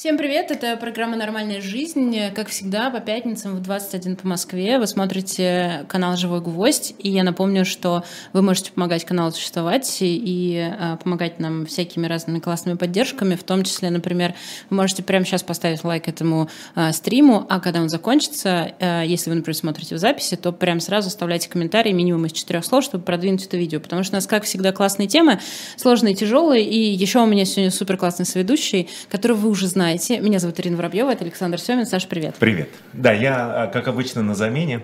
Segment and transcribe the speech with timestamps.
[0.00, 2.18] Всем привет, это программа «Нормальная жизнь».
[2.34, 6.94] Как всегда, по пятницам в 21 по Москве вы смотрите канал «Живой гвоздь».
[6.98, 8.02] И я напомню, что
[8.32, 13.34] вы можете помогать каналу существовать и э, помогать нам всякими разными классными поддержками.
[13.34, 14.32] В том числе, например,
[14.70, 19.28] вы можете прямо сейчас поставить лайк этому э, стриму, а когда он закончится, э, если
[19.28, 23.04] вы, например, смотрите в записи, то прямо сразу оставляйте комментарии минимум из четырех слов, чтобы
[23.04, 23.80] продвинуть это видео.
[23.80, 25.40] Потому что у нас, как всегда, классные темы,
[25.76, 26.64] сложные, тяжелые.
[26.64, 30.20] И еще у меня сегодня супер классный соведущий, которого вы уже знаете знаете.
[30.20, 31.84] Меня зовут Ирина Воробьева, это Александр Семин.
[31.84, 32.36] Саш, привет.
[32.38, 32.68] Привет.
[32.92, 34.82] Да, я, как обычно, на замене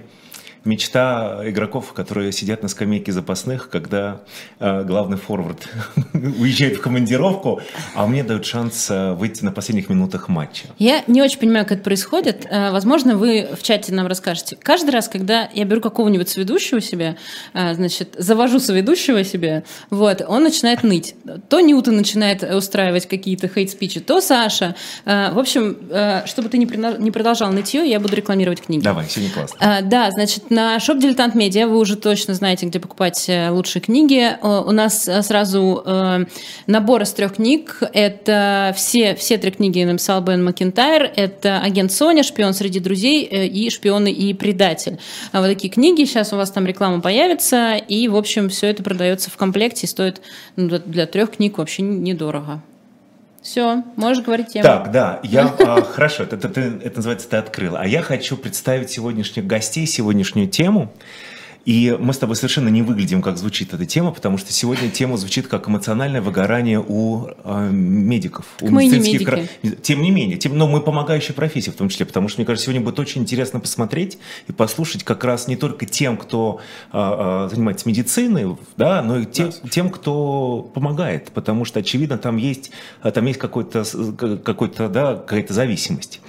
[0.66, 4.20] мечта игроков, которые сидят на скамейке запасных, когда
[4.58, 5.68] э, главный форвард
[6.14, 7.60] уезжает в командировку,
[7.94, 10.64] а мне дают шанс э, выйти на последних минутах матча.
[10.78, 12.46] Я не очень понимаю, как это происходит.
[12.50, 14.56] Э, возможно, вы в чате нам расскажете.
[14.60, 17.16] Каждый раз, когда я беру какого-нибудь соведущего себе,
[17.54, 21.14] э, значит, завожу соведущего себе, вот, он начинает ныть.
[21.48, 24.74] То Ньютон начинает устраивать какие-то хейт-спичи, то Саша.
[25.04, 25.76] В общем,
[26.26, 28.82] чтобы ты не, продолжал нытье, я буду рекламировать книги.
[28.82, 29.80] Давай, сегодня классно.
[29.82, 34.38] Да, значит, на шоп Дилетант Медиа вы уже точно знаете, где покупать э, лучшие книги.
[34.42, 36.24] У нас э, сразу э,
[36.66, 37.82] набор из трех книг.
[37.92, 41.12] Это все, все три книги написал Бен Макентайр.
[41.14, 44.98] Это «Агент Соня», «Шпион среди друзей» и «Шпионы и предатель».
[45.32, 46.04] А вот такие книги.
[46.04, 47.76] Сейчас у вас там реклама появится.
[47.76, 50.22] И, в общем, все это продается в комплекте и стоит
[50.56, 52.62] ну, для трех книг вообще недорого.
[53.46, 54.64] Все, можешь говорить тему.
[54.64, 57.78] Так, да, я а, хорошо, это, это, это называется ты открыла.
[57.78, 60.92] А я хочу представить сегодняшних гостей, сегодняшнюю тему.
[61.66, 65.16] И мы с тобой совершенно не выглядим, как звучит эта тема, потому что сегодня тема
[65.16, 68.46] звучит как эмоциональное выгорание у э, медиков.
[68.60, 69.50] у мы не медики.
[69.82, 72.66] Тем не менее, тем, но мы помогающая профессия в том числе, потому что, мне кажется,
[72.66, 76.60] сегодня будет очень интересно посмотреть и послушать как раз не только тем, кто
[76.92, 82.36] э, э, занимается медициной, да, но и те, тем, кто помогает, потому что, очевидно, там
[82.36, 82.70] есть,
[83.02, 83.82] там есть какой-то,
[84.44, 86.20] какой-то, да, какая-то зависимость.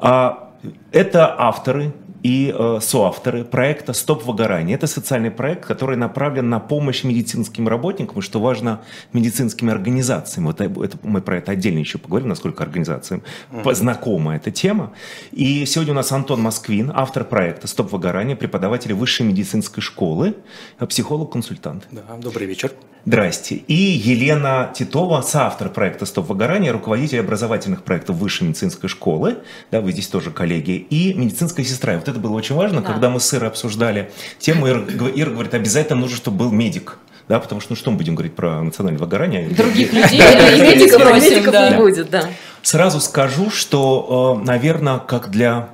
[0.00, 0.52] А,
[0.90, 1.92] это авторы
[2.22, 4.76] и э, соавторы проекта «Стоп выгорание».
[4.76, 10.46] Это социальный проект, который направлен на помощь медицинским работникам, и, что важно, медицинским организациям.
[10.46, 13.74] Вот это, мы про это отдельно еще поговорим, насколько организациям mm-hmm.
[13.74, 14.92] знакома эта тема.
[15.32, 20.36] И сегодня у нас Антон Москвин, автор проекта «Стоп выгорание», преподаватель высшей медицинской школы,
[20.78, 21.88] психолог-консультант.
[21.90, 22.72] Да, добрый вечер.
[23.04, 23.56] Здрасте.
[23.56, 29.38] И Елена Титова, соавтор проекта «Стоп выгорание», руководитель образовательных проектов высшей медицинской школы.
[29.72, 30.86] Да, вы здесь тоже коллеги.
[30.88, 31.94] И медицинская сестра.
[31.94, 32.86] И вот это было очень важно, да.
[32.86, 36.98] когда мы с Ирой обсуждали тему, Ира, Ира говорит, обязательно нужно, чтобы был медик.
[37.28, 39.48] Да, потому что, ну что мы будем говорить про эмоциональное выгорание?
[39.48, 40.18] Других людей,
[40.60, 42.28] медиков не будет, да.
[42.62, 45.70] Сразу скажу, что, э, наверное, как для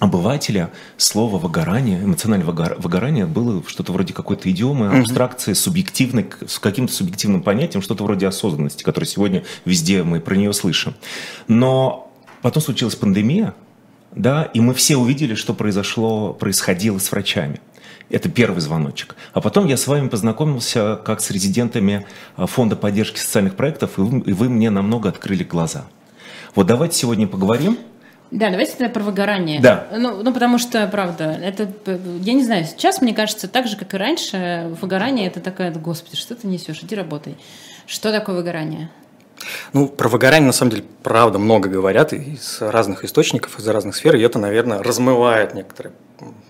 [0.00, 7.42] обывателя слово выгорание, эмоциональное выгорание было что-то вроде какой-то идиомы, абстракции, субъективной, с каким-то субъективным
[7.42, 10.94] понятием, что-то вроде осознанности, которое сегодня везде мы про нее слышим.
[11.48, 12.10] Но
[12.40, 13.54] потом случилась пандемия,
[14.12, 17.60] да, и мы все увидели, что произошло, происходило с врачами.
[18.08, 19.14] Это первый звоночек.
[19.34, 22.06] А потом я с вами познакомился как с резидентами
[22.36, 25.84] а, Фонда поддержки социальных проектов, и вы, и вы мне намного открыли глаза.
[26.56, 27.78] Вот давайте сегодня поговорим.
[28.30, 29.60] Да, давайте тогда про выгорание.
[29.60, 29.88] Да.
[29.90, 31.68] Ну, ну, потому что, правда, это,
[32.20, 36.16] я не знаю, сейчас, мне кажется, так же, как и раньше, выгорание это такая, господи,
[36.16, 37.36] что ты несешь, иди работай.
[37.86, 38.88] Что такое выгорание?
[39.72, 44.14] Ну, про выгорание, на самом деле, правда, много говорят из разных источников, из разных сфер,
[44.14, 45.92] и это, наверное, размывает некоторые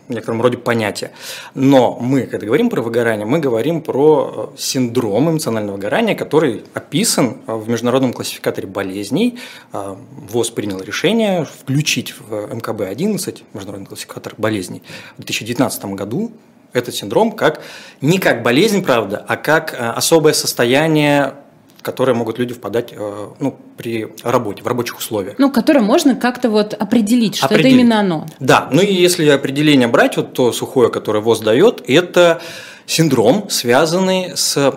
[0.08, 1.12] в некотором роде понятие.
[1.54, 7.38] Но мы, когда говорим про выгорание, мы говорим про э, синдром эмоционального выгорания, который описан
[7.46, 9.38] в международном классификаторе болезней.
[9.72, 9.96] Э,
[10.30, 14.82] ВОЗ принял решение включить в МКБ-11, международный классификатор болезней,
[15.16, 16.32] в 2019 году
[16.72, 17.62] этот синдром как
[18.00, 21.34] не как болезнь, правда, а как э, особое состояние
[21.82, 25.36] которые могут люди впадать э, ну, при работе, в рабочих условиях.
[25.38, 27.72] Ну, которые можно как-то вот определить, что определить.
[27.72, 28.26] это именно оно.
[28.38, 32.40] Да, ну и если определение брать, вот то сухое, которое ВОЗ дает, это
[32.86, 34.74] синдром, связанный с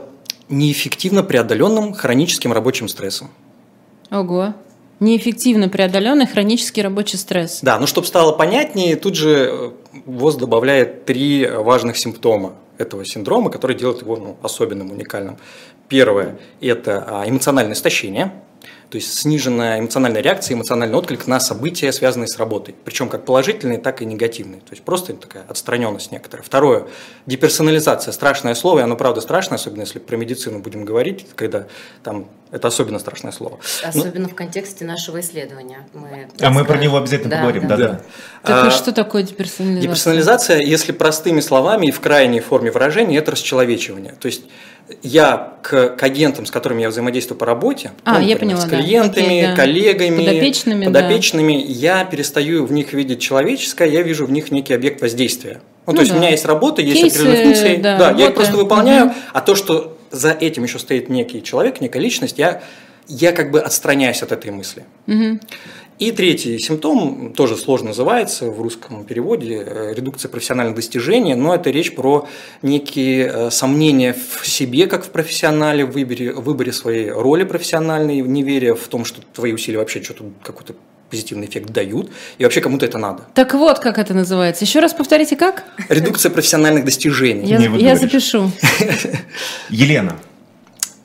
[0.49, 3.31] неэффективно преодоленным хроническим рабочим стрессом.
[4.11, 4.53] Ого.
[4.99, 7.59] Неэффективно преодоленный хронический рабочий стресс.
[7.61, 9.71] Да, ну чтобы стало понятнее, тут же э,
[10.05, 15.37] ВОЗ добавляет три важных симптома этого синдрома, которые делают его ну, особенным, уникальным.
[15.93, 18.33] Первое– это а, эмоциональное истощение–
[18.93, 22.75] то есть сниженная эмоциональная реакция, эмоциональный отклик на события, связанные с работой.
[22.85, 24.61] Причем как положительные, так и негативные.
[24.61, 26.45] То есть просто такая отстраненность некоторая.
[26.45, 26.85] Второе.
[27.25, 28.11] Деперсонализация.
[28.11, 31.65] Страшное слово, и оно правда страшное, особенно если про медицину будем говорить, когда
[32.03, 33.57] там это особенно страшное слово.
[33.83, 35.87] Особенно ну, в контексте нашего исследования.
[35.93, 37.67] Мы а мы про него обязательно да, поговорим.
[37.67, 37.87] Да, да.
[37.87, 38.01] да.
[38.43, 39.81] Так а, что такое деперсонализация?
[39.81, 44.13] Деперсонализация, если простыми словами и в крайней форме выражения, это расчеловечивание.
[44.19, 44.43] То есть
[45.01, 48.61] я к, к агентам, с которыми я взаимодействую по работе, а, ну, я например, поняла,
[48.61, 48.77] с да.
[48.77, 49.55] клиентами, Окей, да.
[49.55, 55.01] коллегами, Подопечными, подопечными я перестаю в них видеть человеческое, я вижу в них некий объект
[55.01, 55.61] воздействия.
[55.85, 56.17] Ну, Ну то есть да.
[56.17, 59.15] у меня есть работа, есть Кейсы, определенные функции, да, да, я их просто выполняю, Мгм.
[59.33, 62.61] а то, что за этим еще стоит некий человек, некая личность, я,
[63.07, 64.85] я как бы отстраняюсь от этой мысли.
[65.07, 65.41] Мгм.
[65.99, 71.69] И третий симптом тоже сложно называется в русском переводе э, редукция профессиональных достижений, но это
[71.69, 72.27] речь про
[72.61, 78.21] некие э, сомнения в себе как в профессионале, в выборе, в выборе своей роли профессиональной,
[78.21, 80.73] неверие в том, что твои усилия вообще что-то какой-то
[81.11, 82.09] позитивный эффект дают,
[82.39, 83.25] и вообще кому-то это надо.
[83.35, 84.65] Так вот, как это называется.
[84.65, 85.63] Еще раз повторите, как?
[85.89, 87.47] Редукция профессиональных достижений.
[87.79, 88.51] Я, запишу.
[89.69, 90.15] Елена,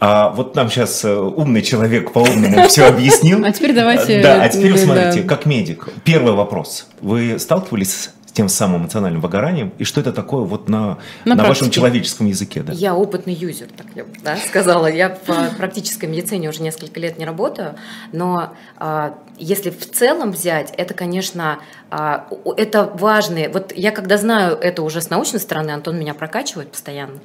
[0.01, 3.45] а вот нам сейчас умный человек по-умному все объяснил.
[3.45, 5.89] А теперь давайте, Да, а теперь да, смотрите, как медик.
[6.05, 6.87] Первый вопрос.
[7.01, 9.73] Вы сталкивались тем самым эмоциональным выгоранием?
[9.79, 12.63] И что это такое вот на, На на, вашем человеческом языке?
[12.63, 12.73] Да?
[12.73, 14.87] Я опытный юзер, так я бы да, сказала.
[14.87, 17.75] Я в практической медицине уже несколько лет не работаю,
[18.13, 21.59] но а, если в целом взять, это, конечно,
[21.91, 23.49] а, это важные.
[23.49, 27.19] Вот я когда знаю это уже с научной стороны, Антон меня прокачивает постоянно,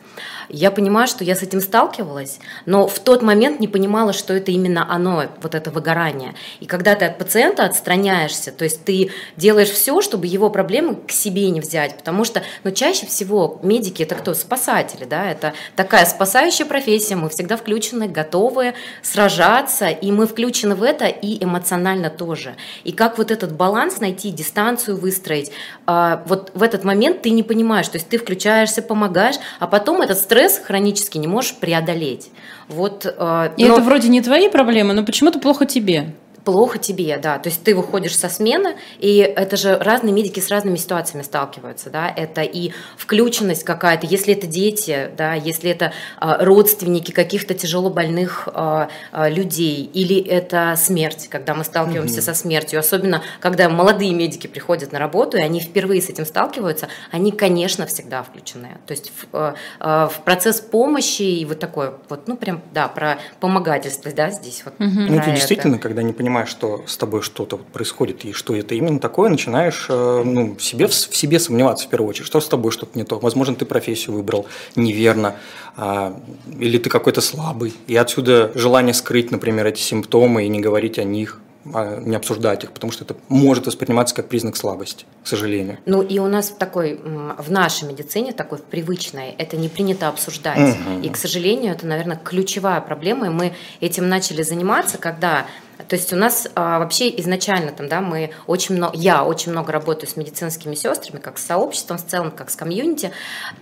[0.50, 4.52] я понимаю, что я с этим сталкивалась, но в тот момент не понимала, что это
[4.52, 6.34] именно оно, вот это выгорание.
[6.60, 11.12] И когда ты от пациента отстраняешься, то есть ты делаешь все, чтобы его проблемы к
[11.12, 14.34] себе не взять, потому что, ну, чаще всего медики это кто?
[14.34, 20.84] Спасатели, да, это такая спасающая профессия, мы всегда включены, готовы сражаться, и мы включены в
[20.84, 22.56] это и эмоционально тоже.
[22.84, 25.52] И как вот этот баланс найти, дистанцию выстроить,
[25.86, 30.02] а, вот в этот момент ты не понимаешь, то есть ты включаешься, помогаешь, а потом
[30.02, 32.30] этот стресс хронически не можешь преодолеть.
[32.68, 36.14] Вот, а, И но- это вроде не твои проблемы, но почему-то плохо тебе.
[36.46, 37.40] Плохо тебе, да.
[37.40, 41.90] То есть ты выходишь со смены, и это же разные медики с разными ситуациями сталкиваются,
[41.90, 42.14] да.
[42.14, 48.50] Это и включенность какая-то, если это дети, да, если это а, родственники каких-то тяжело больных
[48.54, 54.48] а, а, людей, или это смерть, когда мы сталкиваемся со смертью, особенно когда молодые медики
[54.48, 58.80] приходят на работу, и они впервые с этим сталкиваются, они, конечно, всегда включены.
[58.86, 64.12] То есть в, в процесс помощи и вот такое вот, ну прям, да, про помогательство,
[64.12, 64.74] да, здесь вот.
[64.80, 65.32] Ну, про ты это.
[65.32, 69.88] действительно, когда не понимаешь, что с тобой что-то происходит и что это именно такое, начинаешь
[69.90, 73.04] э, ну, в, себе, в себе сомневаться в первую очередь, что с тобой что-то не
[73.04, 73.20] то.
[73.20, 75.36] Возможно, ты профессию выбрал неверно,
[75.76, 76.20] а,
[76.60, 77.74] или ты какой-то слабый.
[77.88, 81.40] И отсюда желание скрыть, например, эти симптомы и не говорить о них,
[81.72, 85.78] а не обсуждать их, потому что это может восприниматься как признак слабости, к сожалению.
[85.86, 87.00] Ну и у нас в такой,
[87.38, 90.78] в нашей медицине, такой в привычной, это не принято обсуждать.
[90.78, 91.02] Мгм.
[91.02, 93.28] И, к сожалению, это, наверное, ключевая проблема.
[93.28, 95.46] И мы этим начали заниматься, когда
[95.94, 99.72] то есть у нас а, вообще изначально там, да, мы очень много, я очень много
[99.72, 103.12] работаю с медицинскими сестрами, как с сообществом в целом, как с комьюнити,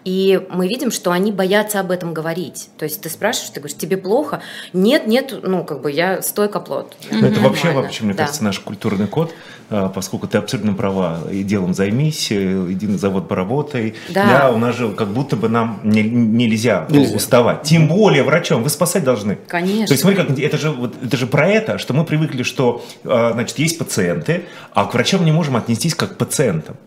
[0.05, 2.69] и мы видим, что они боятся об этом говорить.
[2.77, 4.41] То есть ты спрашиваешь, ты говоришь, тебе плохо?
[4.71, 6.95] Нет, нет, ну как бы я стойко плод.
[7.11, 7.81] Ну, это вообще, Нормально.
[7.81, 8.19] вообще, мне Да.
[8.23, 9.33] кажется, наш культурный код,
[9.69, 12.35] а, поскольку ты абсолютно права, и делом займись, э,
[12.71, 13.95] иди на завод поработай.
[14.07, 14.51] Да.
[14.53, 17.13] у нас же как будто бы нам не- нельзя, Нельзя.
[17.15, 17.63] уставать.
[17.63, 19.37] Тем более врачам, вы спасать должны.
[19.47, 19.87] Конечно.
[19.87, 22.83] То есть смотри, как это же, вот, это же про это, что мы привыкли, что
[23.03, 26.77] а, значит, есть пациенты, а к врачам не можем отнестись как к пациентам.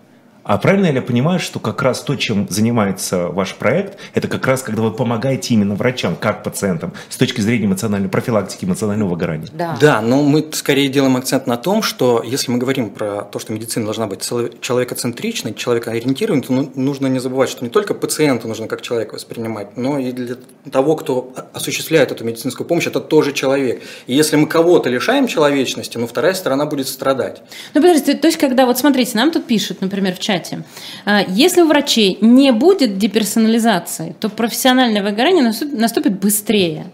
[0.44, 4.46] А правильно ли я понимаю, что как раз то, чем занимается ваш проект, это как
[4.46, 9.48] раз когда вы помогаете именно врачам, как пациентам, с точки зрения эмоциональной профилактики, эмоционального выгорания?
[9.52, 9.76] Да.
[9.80, 13.54] Да, но мы скорее делаем акцент на том, что если мы говорим про то, что
[13.54, 14.22] медицина должна быть
[14.60, 19.78] человекоцентричной, человекоориентированной, то ну- нужно не забывать, что не только пациента нужно как человека воспринимать,
[19.78, 20.36] но и для
[20.70, 23.82] того, кто осуществляет эту медицинскую помощь, это тоже человек.
[24.06, 27.42] И если мы кого-то лишаем человечности, ну вторая сторона будет страдать.
[27.72, 30.33] Ну, подождите, то есть, когда, вот смотрите, нам тут пишут, например, в чате,
[31.04, 36.86] а, если у врачей не будет деперсонализации, то профессиональное выгорание наступ- наступит быстрее.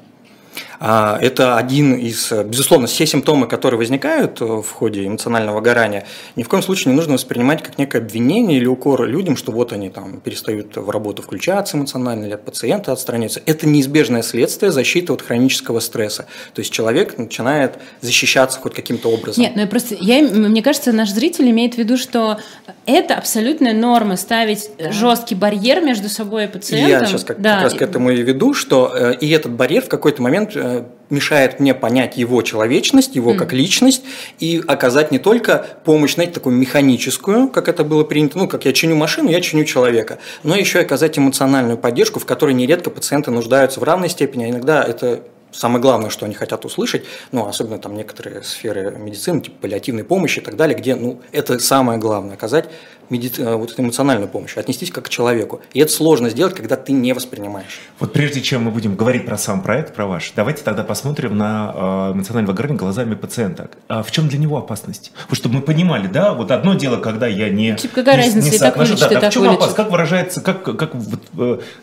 [0.83, 6.07] А, Это один из, безусловно, все симптомы, которые возникают э, в ходе эмоционального выгорания,
[6.37, 9.75] ни в коем случае не нужно воспринимать как некое обвинение или укор людям, что вот
[9.75, 13.43] они там перестают в работу включаться эмоционально или от пациента отстраняются.
[13.45, 16.25] Это неизбежное следствие защиты от хронического стресса.
[16.55, 19.43] То есть человек начинает защищаться хоть каким-то образом.
[19.43, 22.39] Нет, ну я просто, я, мне кажется, наш зритель имеет в виду, что
[22.87, 26.89] это абсолютная норма ставить жесткий барьер между собой и пациентом.
[26.89, 29.83] Я сейчас как, Да, как раз к этому и веду, что э, и этот барьер
[29.83, 30.70] в какой-то момент э,
[31.11, 34.03] мешает мне понять его человечность, его как личность,
[34.39, 38.73] и оказать не только помощь, знаете, такую механическую, как это было принято, ну, как я
[38.73, 43.31] чиню машину, я чиню человека, но еще и оказать эмоциональную поддержку, в которой нередко пациенты
[43.31, 47.79] нуждаются в равной степени, а иногда это самое главное, что они хотят услышать, ну, особенно
[47.79, 52.35] там некоторые сферы медицины, типа паллиативной помощи и так далее, где, ну, это самое главное,
[52.35, 52.69] оказать
[53.11, 53.33] меди...
[53.39, 55.61] Э, вот эмоциональную помощь, отнестись как к человеку.
[55.73, 57.81] И это сложно сделать, когда ты не воспринимаешь.
[57.99, 61.73] Вот прежде чем мы будем говорить про сам проект, про ваш, давайте тогда посмотрим на
[61.75, 63.71] э, эмоциональное выгорание глазами пациента.
[63.89, 65.13] А в чем для него опасность?
[65.29, 67.75] Вот чтобы мы понимали, да, вот одно дело, когда я не...
[67.77, 69.59] Типа, какая не, разница, не и так вылечит, да, и да, так в чем вылечит.
[69.59, 69.77] опасность?
[69.77, 71.21] Как выражается, как, как, вот,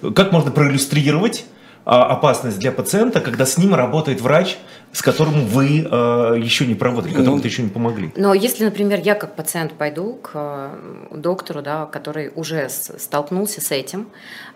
[0.01, 1.45] э, как можно проиллюстрировать
[1.87, 4.57] опасность для пациента, когда с ним работает врач,
[4.91, 8.11] с которым вы э, еще не поработали, которому вы еще не помогли.
[8.15, 10.69] Но если, например, я как пациент пойду к э,
[11.11, 14.07] доктору, да, который уже столкнулся с этим,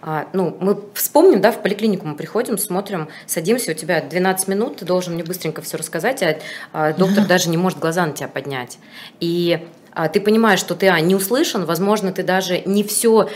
[0.01, 4.77] а, ну, мы вспомним, да, в поликлинику мы приходим, смотрим, садимся, у тебя 12 минут,
[4.77, 6.37] ты должен мне быстренько все рассказать, а,
[6.73, 8.79] а доктор даже не может глаза на тебя поднять.
[9.19, 9.80] И а,
[10.13, 13.29] ты понимаешь, что ты а, не услышан, возможно, ты даже не все,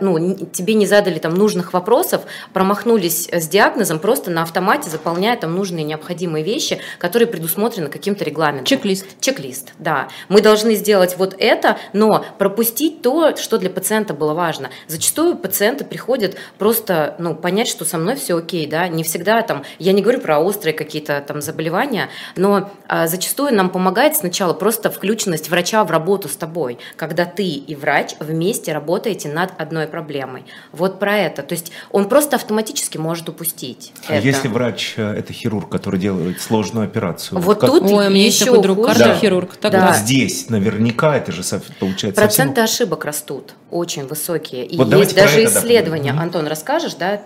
[0.00, 5.36] ну, н- тебе не задали там нужных вопросов, промахнулись с диагнозом, просто на автомате заполняя
[5.36, 8.64] там нужные необходимые вещи, которые предусмотрены каким-то регламентом.
[8.64, 9.06] Чек-лист.
[9.20, 10.08] Чек-лист, да.
[10.28, 14.70] Мы должны сделать вот это, но пропустить то, что для пациента было важно.
[14.88, 19.62] Зачастую пациенты приходят просто, ну, понять, что со мной все окей, да, не всегда там,
[19.78, 24.90] я не говорю про острые какие-то там заболевания, но а, зачастую нам помогает сначала просто
[24.90, 30.44] включенность врача в работу с тобой, когда ты и врач вместе работаете над одной проблемой.
[30.72, 31.42] Вот про это.
[31.42, 33.92] То есть он просто автоматически может упустить.
[34.08, 34.26] А это.
[34.26, 37.40] если врач э, это хирург, который делает сложную операцию?
[37.40, 38.94] Вот как- тут Ой, у меня еще такой друг, хуже.
[38.98, 39.56] кардиохирург.
[39.56, 39.86] Так Да.
[39.88, 39.96] вот.
[39.96, 41.42] Здесь наверняка это же
[41.78, 44.66] получается совсем- Проценты ошибок растут очень высокие.
[44.66, 45.44] И Вот есть даже да.
[45.44, 46.12] исследования.
[46.12, 46.22] Мгм.
[46.22, 47.22] Антон, расскажешь, да?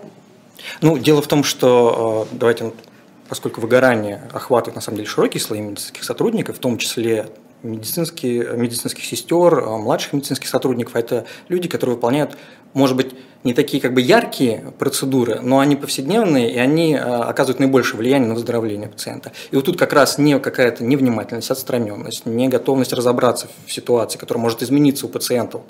[0.81, 2.71] Ну, дело в том, что, э, давайте,
[3.29, 7.27] поскольку выгорание охватывает, на самом деле, широкие слои медицинских сотрудников, в том числе
[7.63, 12.37] медицинские, медицинских сестер, э, младших медицинских сотрудников, а это люди, которые выполняют,
[12.73, 17.59] может быть, не такие как бы яркие процедуры, но они повседневные, и они э, оказывают
[17.59, 19.31] наибольшее влияние на выздоровление пациента.
[19.51, 24.41] И вот тут как раз не какая-то невнимательность, отстраненность, не готовность разобраться в ситуации, которая
[24.41, 25.61] может измениться у пациента.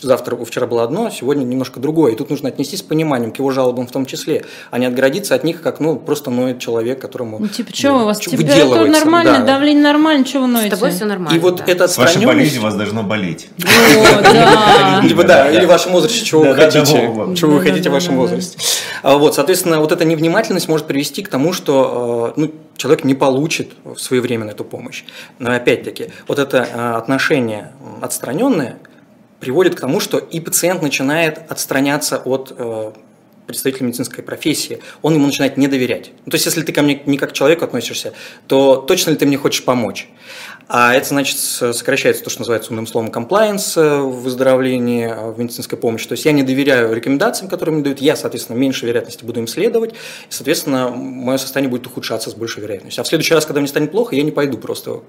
[0.00, 2.12] Завтра, вчера было одно, сегодня немножко другое.
[2.12, 5.34] И тут нужно отнестись с пониманием к его жалобам в том числе, а не отгородиться
[5.34, 8.84] от них, как ну, просто ноет человек, которому Ну, типа, что у вас чё- температура
[8.84, 9.44] нормальная, да.
[9.54, 10.70] давление нормально, что вы С ноете?
[10.76, 11.34] тобой все нормально.
[11.34, 11.64] И вот да.
[11.66, 12.36] эта С вашей отстраненность...
[12.36, 13.48] болезнью вас должно болеть.
[13.58, 15.00] О, да.
[15.02, 17.34] Либо да, или в вашем возрасте, чего вы Да, да, да, хотите, во.
[17.34, 18.58] чего вы хотите да, в вашем да, возрасте.
[19.02, 23.14] А Вот, соответственно, вот эта невнимательность может привести к тому, что э, ну, человек не
[23.14, 25.04] получит своевременно эту помощь.
[25.38, 28.78] Но опять-таки, вот это э, отношение отстраненное
[29.40, 32.92] приводит к тому, что и пациент начинает отстраняться от э,
[33.46, 36.12] представителя медицинской профессии, он ему начинает не доверять.
[36.24, 38.12] Ну, то есть, если ты ко мне не как к человеку относишься,
[38.48, 40.08] то точно ли ты мне хочешь помочь?
[40.68, 45.38] А это значит сокращается то, что называется умным словом compliance э, в выздоровлении, э, в
[45.38, 46.08] медицинской помощи.
[46.08, 49.46] То есть я не доверяю рекомендациям, которые мне дают, я, соответственно, меньше вероятности буду им
[49.46, 49.96] следовать, и,
[50.28, 53.00] соответственно, мое состояние будет ухудшаться с большей вероятностью.
[53.00, 55.02] А в следующий раз, когда мне станет плохо, я не пойду просто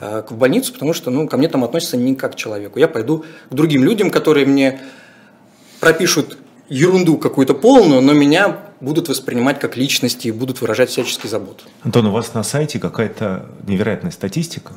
[0.00, 2.80] э, к- в больницу, потому что ну, ко мне там относятся не как к человеку.
[2.80, 4.80] Я пойду к другим людям, которые мне
[5.78, 11.62] пропишут ерунду какую-то полную, но меня будут воспринимать как личности и будут выражать всяческие заботы.
[11.82, 14.72] Антон, у вас на сайте какая-то невероятная статистика,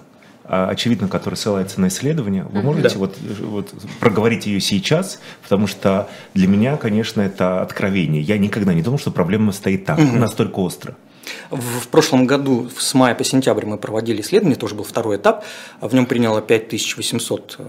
[0.47, 2.43] очевидно, которая ссылается на исследования.
[2.49, 2.95] Вы можете Да.
[2.99, 8.21] вот, вот проговорить ее сейчас, потому что для меня, конечно, это откровение.
[8.21, 10.95] Я никогда не думал, что проблема стоит так, настолько остро.
[11.51, 15.43] В, прошлом году с мая по сентябрь мы проводили исследование, тоже был второй этап.
[15.81, 17.59] В нем приняло 5800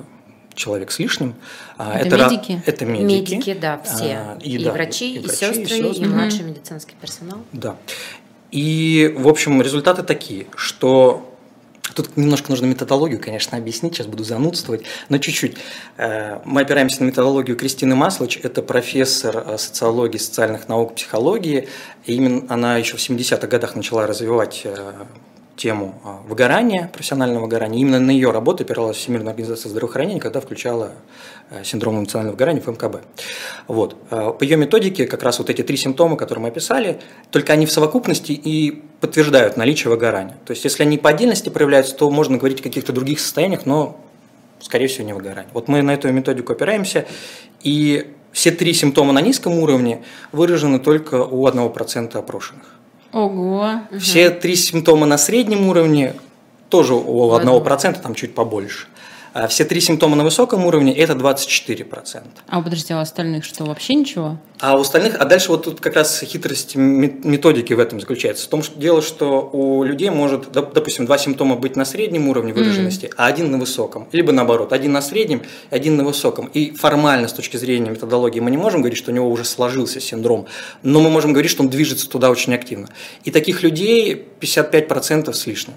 [0.54, 1.34] человек с лишним.
[1.76, 2.62] А, Это ра- медики?
[2.66, 3.34] Это медики.
[3.34, 4.04] Медики, да, все.
[4.16, 6.08] А, и, да, врачи, и, врачи, сестры, и, сестры.
[6.08, 7.38] младший медицинский персонал.
[7.52, 7.76] Да.
[8.50, 11.37] И, в общем, результаты такие, что
[11.94, 15.56] Тут немножко нужно методологию, конечно, объяснить, сейчас буду занудствовать, но чуть-чуть.
[15.96, 21.68] Э, Мы опираемся на методологию Кристины Маслыч, это профессор э, социологии, социальных наук, психологии.
[22.04, 24.92] И именно она еще в 70-х годах начала развивать э,
[25.58, 27.80] тему э, выгорания, профессионального выгорания.
[27.80, 30.92] Именно на ее работу опиралась Всемирная организация здравоохранения, когда включала
[31.50, 33.02] э, синдром эмоционального выгорания в МКБ.
[33.66, 33.96] Вот.
[34.10, 37.00] Э, По ее методике как раз вот эти три симптома, которые мы описали,
[37.30, 40.38] только они в совокупности и подтверждают наличие выгорания.
[40.46, 44.00] То есть, если они по отдельности проявляются, то можно говорить о каких-то других состояниях, но,
[44.60, 45.50] скорее всего, не выгорание.
[45.52, 47.04] Вот мы на эту методику опираемся,
[47.62, 52.77] и все три симптома на низком уровне выражены только у 1% опрошенных.
[53.12, 53.80] Ого.
[53.98, 56.14] Все три симптома на среднем уровне
[56.68, 58.86] тоже у 1%, там чуть побольше.
[59.38, 62.22] А все три симптома на высоком уровне– это 24%.
[62.48, 64.36] А подожди, а у остальных что, вообще ничего?
[64.58, 68.46] А у остальных, а дальше вот тут как раз хитрость методики в этом заключается.
[68.46, 72.52] В том, что дело, что у людей может, допустим, два симптома быть на среднем уровне
[72.52, 73.14] выраженности, mm.
[73.16, 74.08] а один на высоком.
[74.10, 76.46] Либо наоборот, один на среднем, один на высоком.
[76.46, 80.00] И формально, с точки зрения методологии, мы не можем говорить, что у него уже сложился
[80.00, 80.48] синдром,
[80.82, 82.88] но мы можем говорить, что он движется туда очень активно.
[83.22, 85.74] И таких людей 55% с лишним.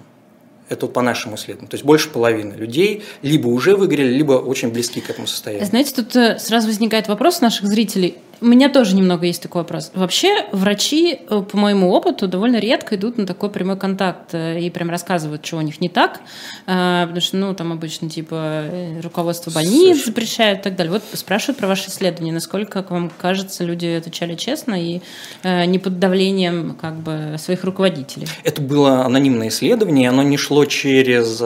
[0.71, 1.69] Это по нашему исследованию.
[1.69, 5.67] То есть больше половины людей либо уже выгорели, либо очень близки к этому состоянию.
[5.67, 8.15] Знаете, тут э, сразу возникает вопрос наших зрителей.
[8.41, 9.91] У меня тоже немного есть такой вопрос.
[9.93, 14.71] Вообще врачи, э, по моему опыту, довольно редко идут на такой прямой контакт э, и
[14.71, 16.21] прям рассказывают, что у них не так,
[16.65, 18.63] э, потому что, ну, там обычно, типа,
[19.03, 20.05] руководство больниц Слушай.
[20.05, 20.91] запрещает и так далее.
[20.91, 25.01] Вот спрашивают про ваши исследования, насколько, как вам кажется, люди отвечали честно и
[25.43, 28.27] не под давлением, как бы, своих руководителей?
[28.43, 31.41] Это было анонимное исследование, оно не шло через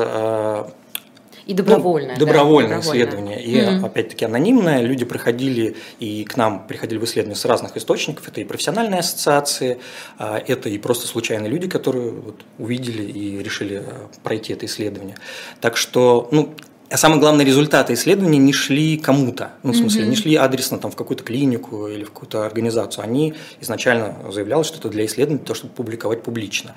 [1.46, 2.16] и добровольное.
[2.18, 3.44] Ну, добровольное да, исследование.
[3.44, 3.86] И mm-hmm.
[3.86, 4.82] опять-таки анонимное.
[4.82, 8.28] Люди приходили и к нам приходили в исследования с разных источников.
[8.28, 9.78] Это и профессиональные ассоциации,
[10.18, 15.18] а, это и просто случайные люди, которые вот увидели и решили а, пройти это исследование.
[15.62, 16.56] Так что, ну,
[16.90, 20.08] а самое главное, результаты исследования не шли кому-то, ну, в смысле, mm-hmm.
[20.08, 23.04] не шли адресно там, в какую-то клинику или в какую-то организацию.
[23.04, 26.75] Они изначально заявлялось, что это для исследований, то, чтобы публиковать публично.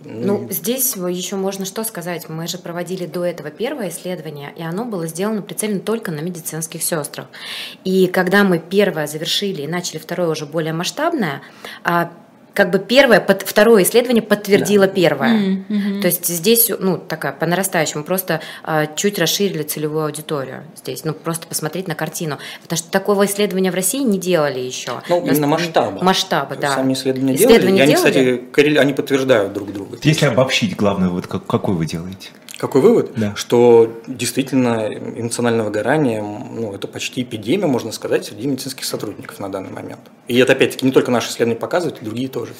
[0.00, 2.28] Ну, здесь еще можно что сказать.
[2.28, 6.82] Мы же проводили до этого первое исследование, и оно было сделано прицельно только на медицинских
[6.82, 7.26] сестрах.
[7.84, 11.42] И когда мы первое завершили и начали второе уже более масштабное,
[11.84, 12.12] а
[12.54, 14.92] как бы первое, под, второе исследование подтвердило да.
[14.92, 15.64] первое.
[15.68, 16.00] Mm-hmm.
[16.00, 21.12] То есть здесь, ну, такая по нарастающему, просто а, чуть расширили целевую аудиторию здесь, ну,
[21.12, 22.38] просто посмотреть на картину.
[22.62, 25.02] Потому что такого исследования в России не делали еще.
[25.08, 26.02] Ну, именно есть, масштабы.
[26.02, 26.74] Масштабы, да.
[26.74, 28.78] Сами исследования, исследования делали, и они, кстати, коррели...
[28.78, 29.98] они подтверждают друг друга.
[30.02, 32.30] Если обобщить, главный вывод, какой вы делаете?
[32.56, 33.12] Какой вывод?
[33.16, 33.34] Да.
[33.34, 39.70] Что действительно эмоциональное выгорание, ну, это почти эпидемия, можно сказать, среди медицинских сотрудников на данный
[39.70, 40.00] момент.
[40.28, 42.52] И это, опять-таки, не только наши исследования показывают, и другие тоже.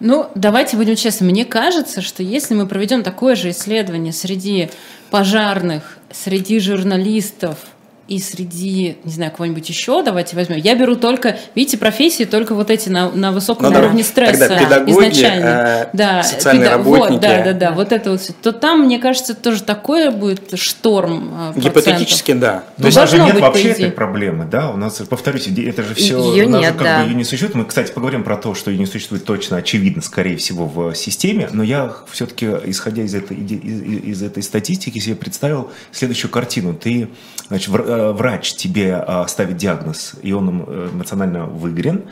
[0.00, 1.26] Ну, давайте будем честны.
[1.26, 4.70] Мне кажется, что если мы проведем такое же исследование среди
[5.10, 7.58] пожарных, среди журналистов,
[8.08, 10.56] и среди, не знаю, кого-нибудь еще, давайте возьмем.
[10.56, 14.58] Я беру только, видите, профессии только вот эти на, на высоком ну, уровне стресса Тогда
[14.58, 15.44] педагоги, изначально.
[15.44, 17.12] Э, да, социальные педа- работники.
[17.12, 18.30] Вот, да, да, да, вот это вот.
[18.42, 22.64] То там, мне кажется, тоже такое будет шторм э, Гипотетически, да.
[22.78, 24.70] Но То есть у нас же нет вообще этой проблемы, да?
[24.70, 27.02] У нас, повторюсь, это же все, ее нет, как да.
[27.02, 27.54] бы ее не существует.
[27.54, 31.50] Мы, кстати, поговорим про то, что ее не существует точно, очевидно, скорее всего, в системе,
[31.52, 36.72] но я все-таки, исходя из этой, из, из этой статистики, себе представил следующую картину.
[36.74, 37.08] Ты,
[37.48, 37.68] значит,
[37.98, 42.04] врач тебе а, ставит диагноз, и он э, эмоционально выгорен,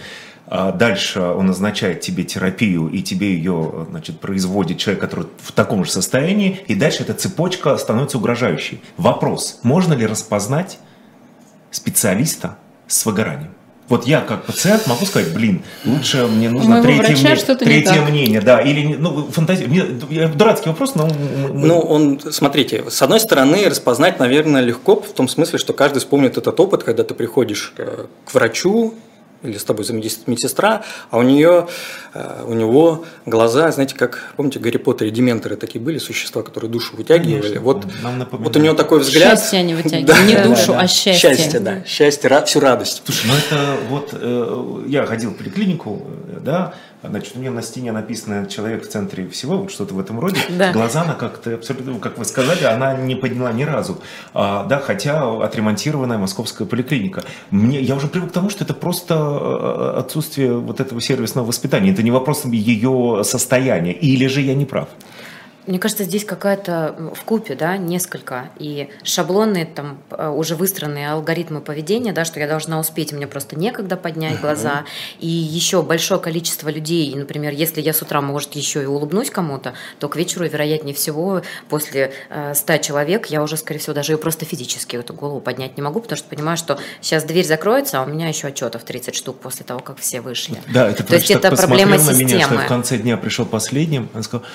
[0.49, 5.85] а Дальше он назначает тебе терапию, и тебе ее значит, производит человек, который в таком
[5.85, 8.81] же состоянии, и дальше эта цепочка становится угрожающей.
[8.97, 10.79] Вопрос, можно ли распознать
[11.73, 13.55] специалиста с выгоранием?
[13.89, 18.41] Вот я как пациент могу сказать, блин, лучше мне нужно третье, врача мне, третье мнение,
[18.41, 19.67] да, или ну фантазия.
[19.67, 19.85] Мне,
[20.29, 21.09] дурацкий вопрос, но
[21.53, 26.37] ну он, смотрите, с одной стороны распознать, наверное, легко в том смысле, что каждый вспомнит
[26.37, 28.95] этот опыт, когда ты приходишь э, к врачу,
[29.43, 29.87] или с тобой
[30.27, 31.69] медсестра, а у нее,
[32.15, 36.71] э, у него глаза, знаете, как, помните, Гарри Поттер и Дементоры такие были, существа, которые
[36.71, 37.41] душу вытягивали.
[37.41, 37.87] Конечно, вот,
[38.33, 39.39] вот у него такой взгляд.
[39.39, 41.15] Счастье они вытягивали, да, не душу, да, а счастье.
[41.15, 43.03] Счастье, да, счастье, всю радость.
[43.05, 46.07] Слушай, ну это вот, э, я ходил в поликлинику,
[46.41, 46.75] да,
[47.11, 50.41] Значит, у меня на стене написано «Человек в центре всего», вот что-то в этом роде.
[50.49, 50.73] Да.
[50.73, 54.01] Глаза она как-то, абсолютно, как вы сказали, она не подняла ни разу.
[54.35, 57.25] А, да, хотя отремонтированная московская поликлиника.
[57.51, 61.93] Мне, я уже привык к тому, что это просто э, отсутствие вот этого сервисного воспитания.
[61.93, 63.93] Это не вопрос ее состояния.
[63.93, 64.89] Или же я не прав?
[65.67, 68.51] Мне кажется, здесь какая-то в купе, да, несколько.
[68.59, 73.57] И шаблонные там э, уже выстроенные алгоритмы поведения, да, что я должна успеть, мне просто
[73.57, 74.85] некогда поднять глаза.
[75.19, 79.31] И еще большое количество людей, и, например, если я с утра, может, еще и улыбнусь
[79.31, 84.13] кому-то, то к вечеру, вероятнее всего, после э, 100 человек, я уже, скорее всего, даже
[84.13, 88.01] ее просто физически эту голову поднять не могу, потому что понимаю, что сейчас дверь закроется,
[88.01, 90.61] а у меня еще отчетов 30 штук после того, как все вышли.
[90.69, 92.25] Да, это то есть это проблема системы.
[92.25, 94.47] Меня, что в конце дня пришел последним, он сказал,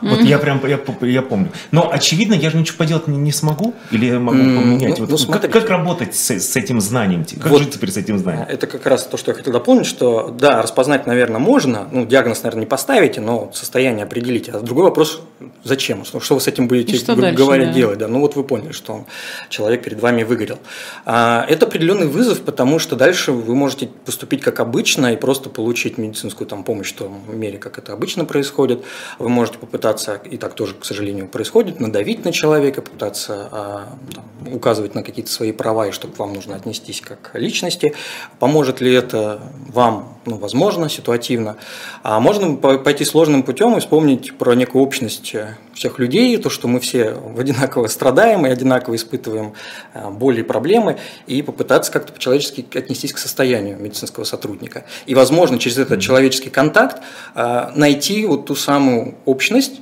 [0.00, 1.52] вот я прям я, я помню.
[1.70, 4.98] Но очевидно, я же ничего поделать не, не смогу, или я могу поменять.
[4.98, 7.24] Ну, вот, ну, как, как работать с, с этим знанием?
[7.24, 8.46] Как вот жить теперь с этим знанием?
[8.48, 11.88] Это как раз то, что я хотел дополнить, что да, распознать, наверное, можно.
[11.90, 14.52] Ну, диагноз, наверное, не поставите, но состояние определите.
[14.52, 15.20] А другой вопрос,
[15.62, 16.04] зачем?
[16.04, 17.72] Что, что вы с этим будете, грубо дальше, говоря, да?
[17.72, 17.98] делать?
[17.98, 18.08] Да?
[18.08, 19.04] Ну вот вы поняли, что
[19.48, 20.58] человек перед вами выгорел.
[21.04, 25.98] А, это определенный вызов, потому что дальше вы можете поступить как обычно и просто получить
[25.98, 28.84] медицинскую там, помощь в том мере, как это обычно происходит.
[29.18, 34.54] Вы можете попытаться, и так тоже, к сожалению, происходит, надавить на человека, пытаться а, там,
[34.54, 37.94] указывать на какие-то свои права, и чтобы вам нужно отнестись как личности.
[38.38, 40.13] Поможет ли это вам?
[40.26, 41.56] Ну, возможно, ситуативно.
[42.02, 45.34] А можно пойти сложным путем и вспомнить про некую общность
[45.74, 49.52] всех людей, то, что мы все одинаково страдаем и одинаково испытываем
[49.92, 54.84] а, боли и проблемы, и попытаться как-то по-человечески отнестись к состоянию медицинского сотрудника.
[55.06, 57.02] И, возможно, через этот человеческий контакт
[57.34, 59.80] а, найти вот ту самую общность,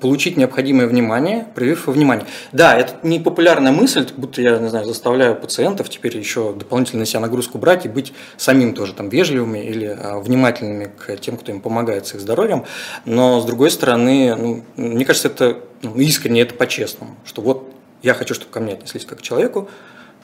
[0.00, 2.26] получить необходимое внимание, проявив внимание.
[2.52, 7.20] Да, это не популярная мысль, будто я, не знаю, заставляю пациентов теперь еще дополнительно себя
[7.20, 11.60] нагрузку брать и быть самим тоже там вежливыми или а, внимательными к тем, кто им
[11.60, 12.64] помогает с их здоровьем.
[13.04, 18.14] Но, с другой стороны, ну, мне кажется, это ну, искренне, это по-честному, что вот я
[18.14, 19.68] хочу, чтобы ко мне отнеслись как к человеку,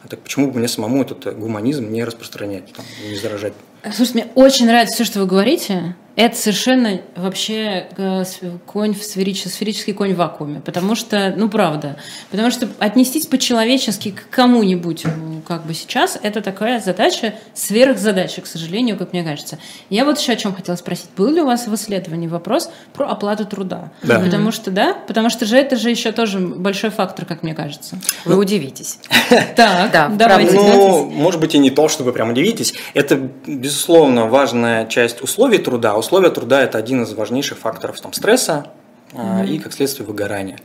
[0.02, 3.52] а так почему бы мне самому этот гуманизм не распространять, там, не заражать?
[3.82, 5.96] Слушайте, мне очень нравится все, что вы говорите.
[6.16, 8.24] Это совершенно вообще э,
[8.64, 10.62] конь в сферический, сферический конь в вакууме.
[10.64, 11.96] Потому что, ну правда,
[12.30, 15.04] потому что отнестись по-человечески к кому-нибудь,
[15.46, 19.58] как бы сейчас, это такая задача, сверхзадача, к сожалению, как мне кажется.
[19.90, 21.10] Я вот еще о чем хотела спросить.
[21.18, 23.92] Был ли у вас в исследовании вопрос про оплату труда?
[24.02, 24.18] Да.
[24.18, 27.98] Потому что, да, потому что же это же еще тоже большой фактор, как мне кажется.
[28.24, 28.98] Вы удивитесь.
[29.54, 30.54] Так, Да, давайте.
[30.54, 32.74] Ну, может быть, и не то, чтобы прям удивитесь.
[32.94, 35.94] Это, безусловно, важная часть условий труда.
[36.06, 38.68] Условия труда– это один из важнейших факторов там, стресса
[39.12, 40.60] а, и, как следствие, выгорания.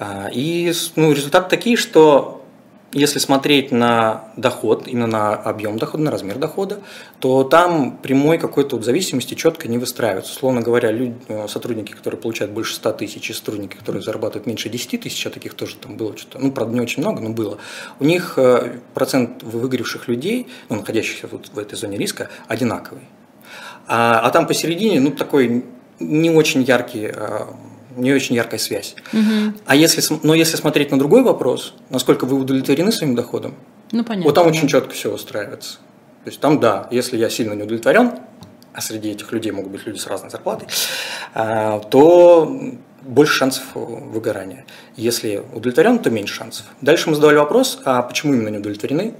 [0.00, 2.44] А, И ну, результаты такие, что
[2.90, 6.80] если смотреть на доход, именно на объем дохода, на размер дохода,
[7.20, 10.32] то там прямой какой-то вот зависимости четко не выстраивается.
[10.32, 14.68] Условно говоря, люди, э, сотрудники, которые получают больше 100 тысяч, и сотрудники, которые зарабатывают меньше
[14.70, 17.58] 10 тысяч, а таких тоже там было что-то, ну, правда, не очень много, но было,
[18.00, 23.02] у них э, процент выгоревших людей, ну, находящихся вот в этой зоне риска, одинаковый.
[23.86, 25.64] А, а там посередине, ну, такой
[26.00, 27.46] не очень яркий э,
[27.96, 28.96] не очень яркая связь.
[29.66, 33.54] А если, но если смотреть на другой вопрос, насколько вы удовлетворены своим доходом,
[33.92, 34.24] Ну, понятно.
[34.24, 34.50] вот там да.
[34.50, 35.78] очень четко все устраивается.
[36.24, 38.12] То есть там, да, если я сильно не удовлетворен,
[38.72, 40.66] а среди этих людей могут быть люди с разной зарплатой,
[41.34, 42.60] а, то
[43.02, 44.64] больше шансов выгорания.
[44.96, 46.66] Если удовлетворен, то меньше шансов.
[46.80, 49.14] Дальше мы задавали вопрос, а почему именно не удовлетворены?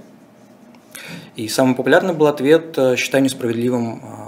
[1.35, 4.24] И самый популярный был ответ э, «считаю несправедливым а,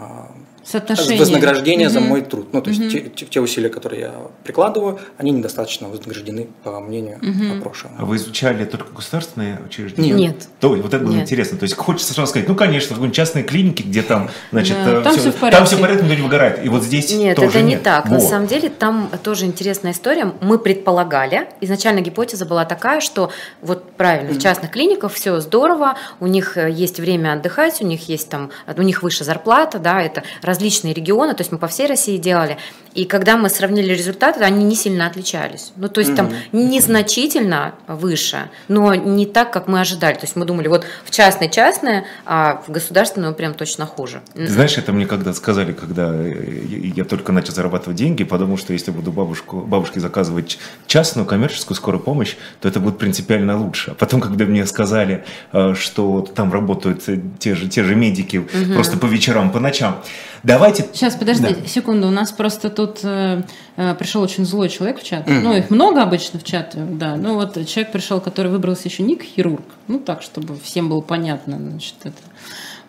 [0.71, 1.19] Соотношение.
[1.19, 2.10] вознаграждение за Мгм.
[2.10, 2.49] мой труд.
[2.51, 7.19] Ну, то есть те, те- те усилия, которые я прикладываю, они недостаточно вознаграждены по мнению
[7.21, 8.06] А опрошенного.
[8.06, 10.13] вы изучали только государственные учреждения?
[10.13, 10.47] Нет.
[10.60, 11.21] То, вот это было Нет.
[11.23, 11.58] интересно.
[11.58, 14.91] То есть хочется сразу сказать, ну, конечно, в какой-нибудь частной клинике, где там, значит, Да,
[14.99, 15.58] э, там всё- всё в порядке.
[15.58, 16.65] Там все в порядке, никто не выгорает.
[16.65, 17.84] И вот здесь Нет, тоже это не нет.
[17.84, 18.06] так.
[18.10, 18.27] На Вот.
[18.30, 20.34] самом деле там тоже интересная история.
[20.41, 26.27] Мы предполагали, изначально гипотеза была такая, что вот правильно, в частных клиниках все здорово, у
[26.27, 30.23] них э, есть время отдыхать, у них есть там, у них выше зарплата, да, это
[30.58, 32.58] различные регионы, то есть мы по всей России делали.
[32.97, 35.71] И когда мы сравнили результаты, они не сильно отличались.
[35.75, 40.15] Ну, то есть там незначительно выше, но не так, как мы ожидали.
[40.15, 44.21] То есть мы думали, вот в частной частное, а в государственную прям точно хуже.
[44.33, 48.73] Ты Знаешь, это мне когда сказали, когда э, я только начал зарабатывать деньги, подумал, что
[48.73, 50.57] если буду бабушку, бабушке заказывать
[50.88, 53.91] частную коммерческую скорую помощь, то это будет принципиально лучше.
[53.91, 58.39] А потом, когда мне сказали, э, что там работают э, те же, те же медики
[58.73, 60.01] просто по вечерам, по ночам,
[60.43, 60.88] давайте...
[60.93, 61.67] Сейчас, подожди, Да.
[61.67, 62.07] секунду.
[62.07, 63.43] У нас просто тут э,
[63.76, 65.28] э, пришел очень злой человек в чат.
[65.28, 67.15] Ну, их много обычно в чат, да.
[67.15, 69.65] Ну, вот человек пришел, который выбрался еще ник хирург.
[69.88, 72.17] Ну, так, чтобы всем было понятно, значит, это.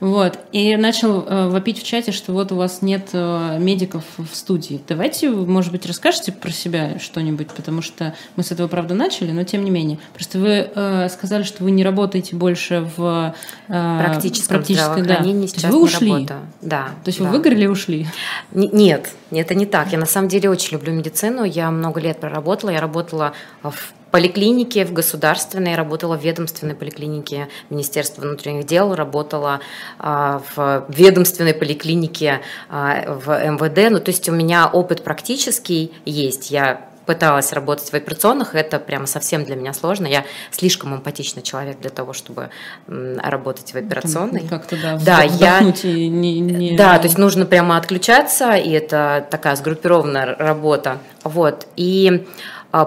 [0.01, 0.39] Вот.
[0.53, 4.81] И начал э, вопить в чате, что вот у вас нет э, медиков в студии.
[4.87, 9.45] Давайте, может быть, расскажете про себя что-нибудь, потому что мы с этого, правда, начали, но
[9.45, 9.99] тем не менее.
[10.15, 13.35] Просто вы э, сказали, что вы не работаете больше в
[13.69, 15.23] э, практическом практической- да.
[15.49, 16.13] сейчас вы ушли.
[16.13, 16.41] работаю.
[16.63, 16.85] Да.
[17.05, 17.25] То есть да.
[17.25, 18.07] вы выиграли и ушли.
[18.55, 19.93] Н- Нет, это не так.
[19.93, 21.45] Я на самом деле очень люблю медицину.
[21.45, 22.71] Я много лет проработала.
[22.71, 23.33] Я работала
[23.63, 29.61] в поликлинике, в государственной, работала в ведомственной поликлинике Министерства внутренних дел, работала
[29.99, 33.91] а, в ведомственной поликлинике а, в МВД.
[33.91, 36.51] Ну, то есть у меня опыт практический есть.
[36.51, 40.07] Я пыталась работать в операционных, это прямо совсем для меня сложно.
[40.07, 42.51] Я слишком эмпатичный человек для того, чтобы
[42.87, 44.47] работать в операционной.
[44.47, 49.27] Как-то, да, Да, я- и не, не- Да, то есть нужно прямо отключаться, и это
[49.31, 50.99] такая сгруппированная работа.
[51.25, 51.67] Вот.
[51.77, 52.27] И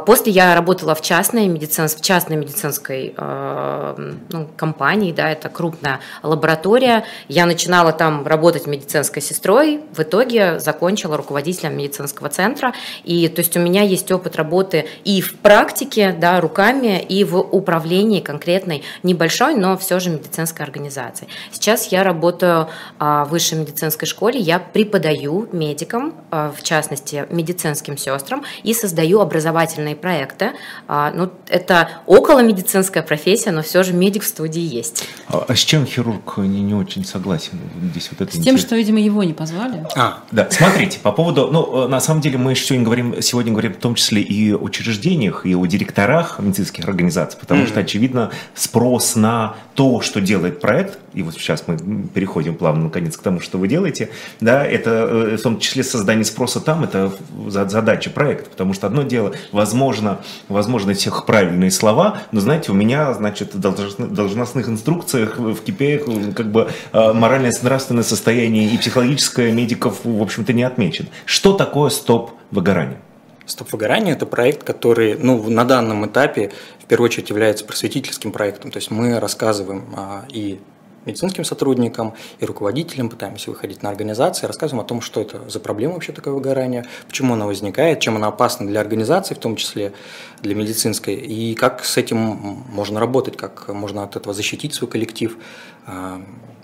[0.05, 1.95] после я работала в частной, медицинс...
[1.95, 7.03] в частной медицинской э, ну, компании, да, это крупная лаборатория.
[7.27, 12.73] Я начинала там работать медицинской сестрой, в итоге закончила руководителем медицинского центра.
[13.03, 17.37] И то есть у меня есть опыт работы и в практике, да, руками, и в
[17.37, 21.29] управлении конкретной небольшой, но все же медицинской организацией.
[21.51, 27.97] Сейчас я работаю а, в высшей медицинской школе, я преподаю медикам, а, в частности медицинским
[27.97, 30.51] сестрам, и создаю образовательные проекты.
[30.87, 35.05] А, ну, это около медицинская профессия, но все же медик в студии есть.
[35.27, 37.59] А, а с чем хирург не, не очень согласен?
[37.91, 39.85] Здесь вот это с тем, что, видимо, его не позвали.
[39.95, 43.77] А, да, смотрите, по поводу, ну, на самом деле мы сегодня говорим, сегодня говорим в
[43.77, 47.67] том числе и о учреждениях, и о директорах медицинских организаций, потому mm-hmm.
[47.67, 51.77] что, очевидно, спрос на то, что делает проект, и вот сейчас мы
[52.13, 56.25] переходим плавно, наконец, к тому, что вы делаете, да, это э, в том числе создание
[56.25, 57.11] спроса там, это
[57.47, 63.13] задача проекта, потому что одно дело, возможно, возможно, всех правильные слова, но, знаете, у меня,
[63.13, 65.99] значит, в должностных инструкциях в КИПе
[66.35, 71.07] как бы э, моральное нравственное состояние и психологическое медиков, в общем-то, не отмечен.
[71.25, 72.97] Что такое стоп-выгорание?
[73.45, 78.71] Стоп-выгорание– это проект, который ну, на данном этапе в первую очередь является просветительским проектом.
[78.71, 80.59] То есть мы рассказываем а, и
[81.05, 85.93] медицинским сотрудникам и руководителям, пытаемся выходить на организации, рассказываем о том, что это за проблема
[85.95, 89.93] вообще такое выгорание, почему оно возникает, чем оно опасно для организации, в том числе
[90.41, 95.37] для медицинской, и как с этим можно работать, как можно от этого защитить свой коллектив,
[95.85, 96.21] а,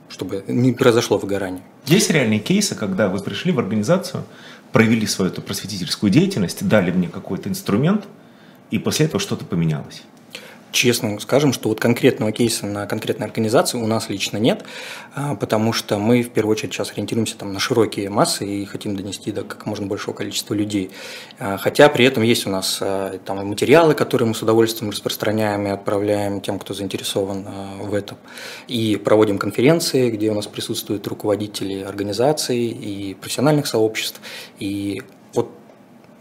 [0.10, 1.64] чтобы не произошло выгорание.
[1.86, 4.24] Есть реальные кейсы, когда вы пришли в организацию,
[4.72, 8.06] провели свою эту просветительскую деятельность, дали мне какой-то инструмент,
[8.72, 10.04] и после этого что-то поменялось?
[10.78, 14.64] Честно скажем, что вот конкретного кейса на конкретной организации у нас лично нет,
[15.16, 18.96] а, потому что мы в первую очередь сейчас ориентируемся там на широкие массы и хотим
[18.96, 20.92] донести до как можно большего количества людей.
[21.40, 25.66] А, хотя при этом есть у нас а, там материалы, которые мы с удовольствием распространяем
[25.66, 27.48] и отправляем тем, кто заинтересован
[27.82, 28.18] в этом.
[28.68, 34.22] И проводим конференции, где у нас присутствуют руководители организаций и профессиональных сообществ.
[34.60, 35.02] И
[35.34, 35.50] вот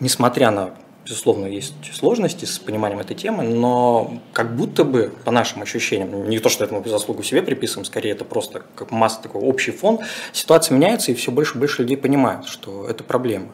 [0.01, 0.75] несмотря на
[1.07, 6.41] безусловно, есть сложности с пониманием этой темы, но как будто бы, по нашим ощущениям, не
[6.41, 10.01] то, что это мы заслугу себе приписываем, скорее это просто как масса такой общий фон,
[10.33, 13.49] ситуация меняется, и все больше и больше людей понимают, что это проблема.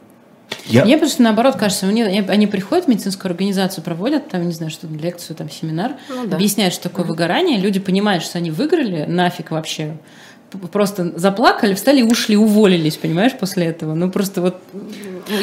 [0.67, 0.85] Я...
[0.85, 4.87] Мне просто наоборот кажется, мне, они приходят в медицинскую организацию, проводят там, не знаю, что
[4.87, 6.37] лекцию, там семинар, ну, да.
[6.37, 9.97] объясняют, что такое выгорание, люди понимают, что они выиграли, нафиг вообще
[10.71, 13.95] просто заплакали, встали ушли, уволились, понимаешь, после этого.
[13.95, 14.57] Ну просто вот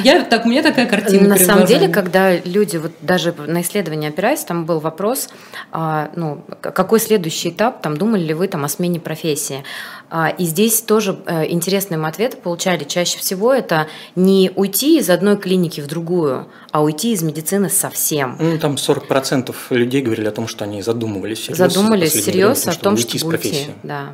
[0.04, 1.30] я так у меня такая картина.
[1.30, 5.30] На самом деле, когда люди вот даже на исследование опираясь, там был вопрос,
[5.71, 9.63] а, ну какой следующий этап, там думали ли вы там о смене профессии.
[10.10, 12.84] А, и здесь тоже э, интересные мы ответы получали.
[12.84, 18.36] Чаще всего это не уйти из одной клиники в другую, а уйти из медицины совсем.
[18.39, 21.47] Ну, там 40% людей говорили о том, что они задумывались.
[21.47, 23.19] Задумались серьезно о том, что уйти.
[23.30, 23.73] Профессии.
[23.84, 24.13] Да.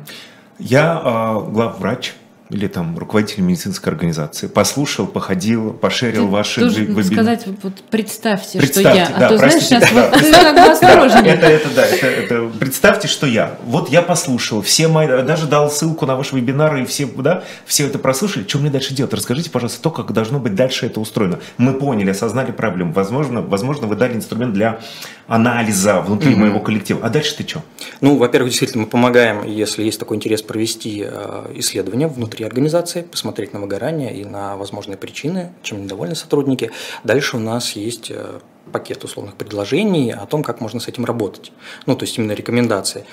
[0.58, 2.14] Я э, главврач
[2.50, 7.04] или там руководитель медицинской организации, послушал, походил, пошерил Ты ваши вебинары.
[7.04, 9.08] сказать, вот представьте, представьте, что я.
[9.18, 11.34] Да, а то, простите, знаешь, сейчас да, вот, да, как бы осторожнее.
[11.34, 13.56] Это, это, да, это, это, представьте, что я.
[13.64, 17.86] Вот я послушал, все мои, даже дал ссылку на ваш вебинар, и все, да, все
[17.86, 18.46] это прослушали.
[18.46, 19.12] Что мне дальше делать?
[19.12, 21.40] Расскажите, пожалуйста, то, как должно быть дальше это устроено.
[21.58, 22.92] Мы поняли, осознали проблему.
[22.92, 24.78] Возможно, возможно вы дали инструмент для
[25.26, 26.36] анализа внутри mm-hmm.
[26.36, 27.00] моего коллектива.
[27.02, 27.62] А дальше ты что?
[28.00, 32.06] Ну, во-первых, действительно, мы помогаем, если есть такой интерес, провести э, исследования
[32.36, 36.70] внутри организации, посмотреть на выгорание и на возможные причины, чем недовольны сотрудники.
[37.02, 38.40] Дальше у нас есть э,
[38.72, 41.52] пакет условных предложений о том, как можно с этим работать.
[41.86, 43.06] Ну, то есть именно рекомендации.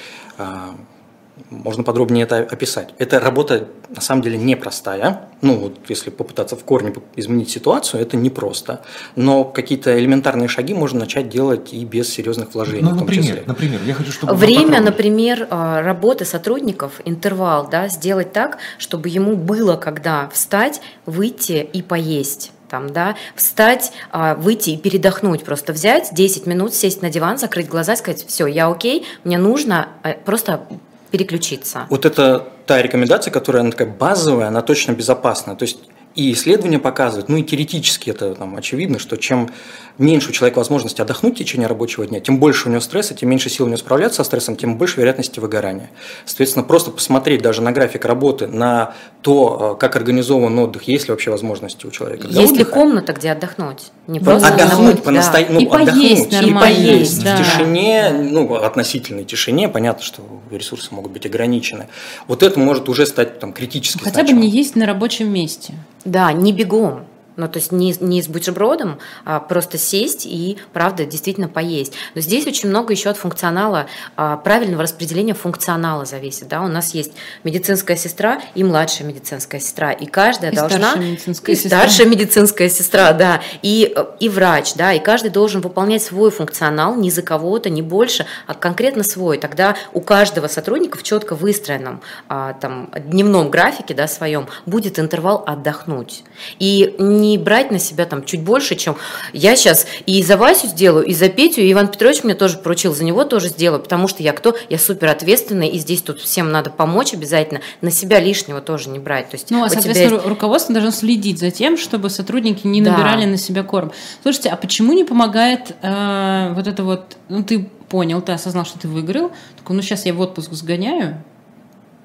[1.63, 2.93] Можно подробнее это описать.
[2.97, 5.29] Эта работа на самом деле непростая.
[5.41, 8.81] Ну, вот если попытаться в корне изменить ситуацию, это непросто.
[9.15, 12.89] Но какие-то элементарные шаги можно начать делать и без серьезных вложений.
[12.89, 18.57] Ну, например, например, я хочу, чтобы время, например, а, работы сотрудников, интервал, да, сделать так,
[18.77, 25.43] чтобы ему было когда встать, выйти и поесть там, да, встать, а, выйти и передохнуть,
[25.43, 29.89] просто взять 10 минут, сесть на диван, закрыть глаза, сказать, все, я окей, мне нужно
[30.01, 30.65] э, просто
[31.13, 31.85] переключиться.
[31.91, 35.55] Вот это та рекомендация, которая она такая базовая, она точно безопасна.
[35.55, 35.77] То есть
[36.15, 39.49] и исследования показывают, ну и теоретически это там, очевидно, что чем
[39.97, 43.29] меньше у человека возможности отдохнуть в течение рабочего дня, тем больше у него стресса, тем
[43.29, 45.89] меньше сил у него справляться со стрессом, тем больше вероятности выгорания.
[46.25, 51.11] Соответственно, просто посмотреть даже на график работы, на то, э, как организован отдых, есть ли
[51.11, 52.27] вообще возможности у человека.
[52.27, 53.91] Есть ли комната, где отдохнуть?
[54.07, 55.21] Не просто отдохнуть, по да.
[55.49, 57.37] ну, и отдохнуть, поесть и поесть да.
[57.37, 60.21] в тишине, ну, относительной тишине, понятно, что
[60.51, 61.87] ресурсы могут быть ограничены.
[62.27, 64.41] Вот это может уже стать там критически Хотя значимым.
[64.41, 65.73] бы не есть на рабочем месте.
[66.05, 67.05] Да, не бегом.
[67.35, 71.93] Ну, то есть не, не с бутербродом, а просто сесть и, правда, действительно поесть.
[72.15, 76.47] Но здесь очень много еще от функционала, а, правильного распределения функционала зависит.
[76.47, 76.61] Да?
[76.61, 80.91] У нас есть медицинская сестра и младшая медицинская сестра, и каждая И должна...
[80.91, 81.79] старшая медицинская и сестра.
[81.79, 87.09] старшая медицинская сестра, да, и, и врач, да, и каждый должен выполнять свой функционал, не
[87.09, 89.37] за кого-то, не больше, а конкретно свой.
[89.37, 95.43] Тогда у каждого сотрудника в четко выстроенном а, там, дневном графике да, своем будет интервал
[95.45, 96.23] отдохнуть.
[96.59, 96.95] И
[97.29, 98.95] не брать на себя там чуть больше, чем
[99.33, 102.93] я сейчас и за Васю сделаю, и за Петю, и Иван Петрович мне тоже поручил,
[102.93, 104.55] за него тоже сделаю, потому что я кто?
[104.69, 108.99] Я супер ответственный, и здесь тут всем надо помочь обязательно, на себя лишнего тоже не
[108.99, 109.29] брать.
[109.29, 112.81] То есть Ну, а, соответственно, есть- ру- руководство должно следить за тем, чтобы сотрудники не
[112.81, 112.91] Да.
[112.91, 113.91] набирали на себя корм.
[114.21, 118.79] Слушайте, а почему не помогает э, вот это вот, ну, ты понял, ты осознал, что
[118.79, 121.23] ты выиграл, такой, ну, сейчас я в отпуск сгоняю,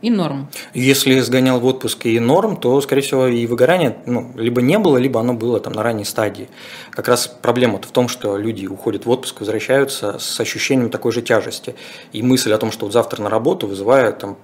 [0.01, 0.49] и норм.
[0.75, 4.97] Если сгонял в отпуск и норм, то, скорее всего, и выгорания ну, либо не было,
[4.97, 6.49] либо оно было там на ранней стадии.
[6.91, 11.23] Как раз проблема в том, что люди уходят в отпуск, возвращаются с ощущением такой же
[11.23, 11.75] тяжести.
[12.13, 14.37] И мысль о том, что вот завтра на работу вызывает там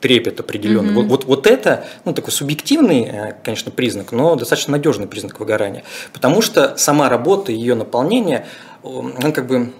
[0.00, 0.94] трепет определенный.
[0.94, 5.84] Вот, вот, вот это, ну, такой субъективный, э, конечно, признак, но достаточно надежный признак выгорания.
[6.12, 8.46] Потому что сама работа, ее наполнение,
[8.82, 9.72] он как бы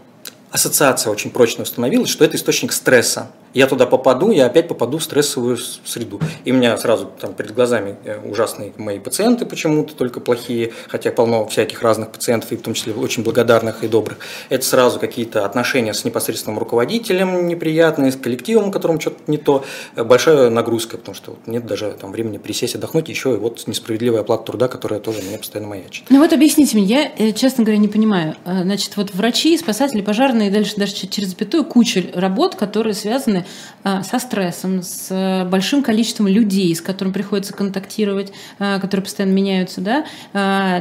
[0.51, 3.31] ассоциация очень прочно установилась, что это источник стресса.
[3.53, 6.21] Я туда попаду, я опять попаду в стрессовую среду.
[6.45, 11.11] И у меня сразу там перед глазами э, ужасные мои пациенты почему-то, только плохие, хотя
[11.11, 14.19] полно всяких разных пациентов, и в том числе очень благодарных и добрых.
[14.51, 19.65] Это сразу какие-то отношения с непосредственным руководителем неприятные, с коллективом, у котором что-то не то.
[19.97, 24.21] Э, Большая нагрузка, потому что нет даже там времени присесть, отдохнуть, еще и вот несправедливая
[24.21, 26.05] оплата труда, которая тоже меня постоянно маячит.
[26.09, 28.37] Ну вот объясните мне, я, э, честно говоря, не понимаю.
[28.45, 33.40] Значит, вот врачи, спасатели, пожарные, и дальше даже через запятую куча работ, которые связаны
[33.85, 39.33] э, со стрессом, с э, большим количеством людей, с которыми приходится контактировать, э, которые постоянно
[39.33, 40.05] меняются, да,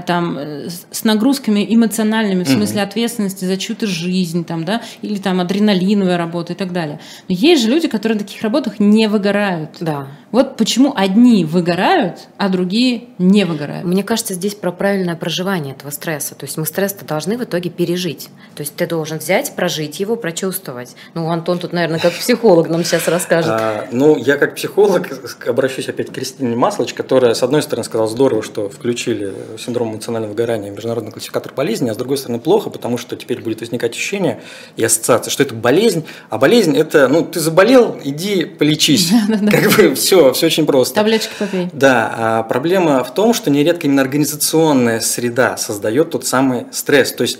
[0.05, 5.39] там, с- с нагрузками эмоциональными, в смысле ответственности за чью-то жизнь, там, да, или там
[5.39, 6.99] адреналиновая работа и так далее.
[7.27, 9.71] Но есть же люди, которые на таких работах не выгорают.
[9.79, 10.07] Да.
[10.31, 13.85] Вот почему одни выгорают, а другие не выгорают.
[13.85, 16.35] Мне кажется, здесь про правильное проживание этого стресса.
[16.35, 18.29] То есть мы стресс-то должны в итоге пережить.
[18.55, 20.95] То есть ты должен взять, прожить его, прочувствовать.
[21.15, 23.51] Ну, Антон тут, наверное, как психолог нам сейчас расскажет.
[23.51, 25.07] А, ну, я как психолог
[25.47, 30.31] обращусь опять к Кристине Маслоч, которая, с одной стороны, сказала здорово, что включили синдром эмоционального
[30.31, 33.91] выгорания в международный классификатор болезни, а с другой стороны, плохо, потому что теперь будет возникать
[33.93, 34.41] ощущение
[34.75, 39.11] и ассоциация, что это болезнь, а болезнь это, ну, ты заболел, иди полечись.
[39.51, 40.95] Как бы все, все очень просто.
[40.95, 41.69] Таблеточки попей.
[41.73, 47.11] Да, а проблема в том, что нередко именно организационная среда создает тот самый стресс.
[47.11, 47.39] То есть,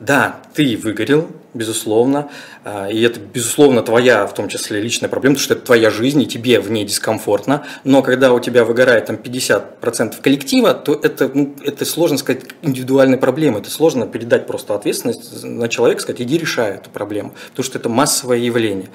[0.00, 2.30] да, ты выгорел, безусловно,
[2.64, 6.22] а, и это, безусловно, твоя, в том числе, личная проблема, потому что это твоя жизнь,
[6.22, 7.64] и тебе в ней дискомфортно.
[7.84, 13.18] Но когда у тебя выгорает там 50% коллектива, то это, ну, это сложно сказать индивидуальной
[13.18, 13.60] проблемой.
[13.60, 17.88] Это сложно передать просто ответственность на человека, сказать, иди решай эту проблему, потому что это
[17.88, 18.88] массовое явление.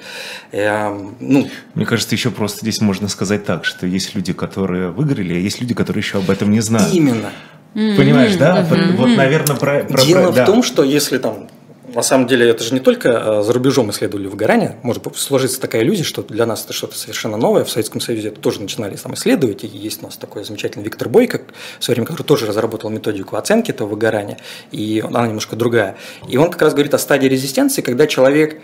[0.52, 0.88] Э,
[1.20, 5.38] ну, Мне кажется, еще просто здесь можно сказать так, что есть люди, которые выиграли, а
[5.38, 6.92] есть люди, которые еще об этом не знают.
[6.92, 7.30] именно.
[7.74, 8.66] Понимаешь, да?
[8.96, 9.84] Вот, наверное, про...
[9.84, 10.46] про- Дело про- в да.
[10.46, 11.48] том, что если там
[11.94, 15.82] на самом деле это же не только э, за рубежом исследовали выгорание, может сложиться такая
[15.82, 17.64] иллюзия, что для нас это что-то совершенно новое.
[17.64, 21.08] В Советском Союзе это тоже начинали там исследовать, и есть у нас такой замечательный Виктор
[21.08, 21.40] Бойко,
[21.78, 24.38] в свое время, который тоже разработал методику оценки этого выгорания,
[24.70, 25.96] и она немножко другая.
[26.28, 28.60] И он как раз говорит о стадии резистенции, когда человек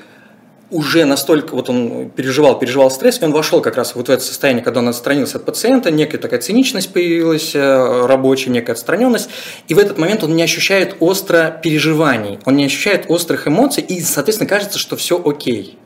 [0.75, 4.23] уже настолько, вот он переживал, переживал стресс, и он вошел как раз вот в это
[4.23, 9.31] состояние, когда он отстранился от пациента, некая такая циничность появилась э, рабочая, некая отстраненность,
[9.69, 14.01] и в этот момент он не ощущает остро переживаний, он не ощущает острых эмоций, и,
[14.01, 15.79] соответственно, кажется, что все окей.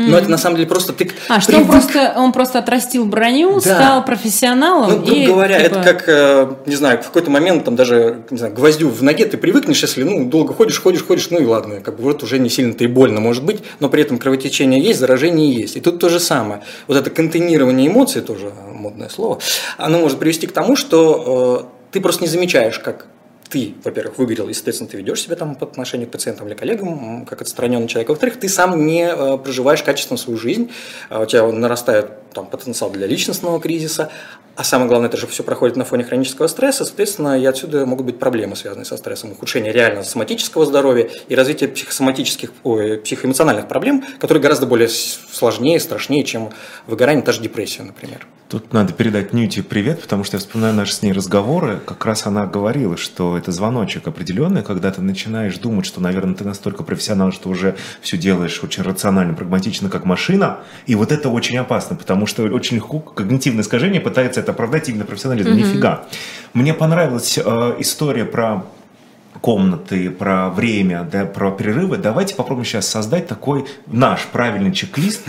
[0.00, 3.04] Но это на самом деле просто ты А, что он привык- просто, он просто отрастил
[3.04, 3.60] броню, Да.
[3.60, 4.90] стал профессионалом.
[4.90, 8.22] ну, грубо и, говоря, типа, это как, э, не знаю, в какой-то момент там даже,
[8.30, 11.44] не знаю, гвоздю в ноге ты привыкнешь, если, ну, долго ходишь, ходишь, ходишь, ну и
[11.44, 14.80] ладно, как бы вот уже не сильно-то и больно может быть, но при этом кровотечение
[14.80, 15.76] есть, заражение есть.
[15.76, 16.62] И тут то же самое.
[16.86, 19.40] Вот это контейнирование эмоций, тоже модное слово,
[19.78, 23.06] оно может привести к тому, что э, ты просто не замечаешь, как
[23.50, 27.26] ты, во-первых, выгорел, и, соответственно, ты ведешь себя там по отношению к пациентам или коллегам,
[27.26, 28.08] как отстраненный человек.
[28.08, 30.70] Во-вторых, ты сам не э, проживаешь качественно свою жизнь,
[31.08, 34.10] а у тебя нарастает там, потенциал для личностного кризиса,
[34.58, 38.06] а самое главное, это же все проходит на фоне хронического стресса, соответственно, и отсюда могут
[38.06, 44.04] быть проблемы, связанные со стрессом, ухудшение реально соматического здоровья и развитие психосоматических, ой, психоэмоциональных проблем,
[44.18, 46.50] которые гораздо более сложнее, страшнее, чем
[46.88, 48.26] выгорание, даже депрессия, например.
[48.48, 51.80] Тут надо передать Нюте привет, потому что я вспоминаю наши с ней разговоры.
[51.84, 56.44] Как раз она говорила, что это звоночек определенный, когда ты начинаешь думать, что, наверное, ты
[56.44, 60.60] настолько профессионал, что уже все делаешь очень рационально, прагматично, как машина.
[60.86, 65.04] И вот это очень опасно, потому что очень легко когнитивное искажение пытается это оправдать именно
[65.04, 65.50] профессионализм.
[65.50, 65.54] Mm-hmm.
[65.54, 66.06] Нифига.
[66.54, 68.64] Мне понравилась э, история про
[69.40, 75.22] комнаты, про время, да, про перерывы, давайте попробуем сейчас создать такой наш правильный чек-лист.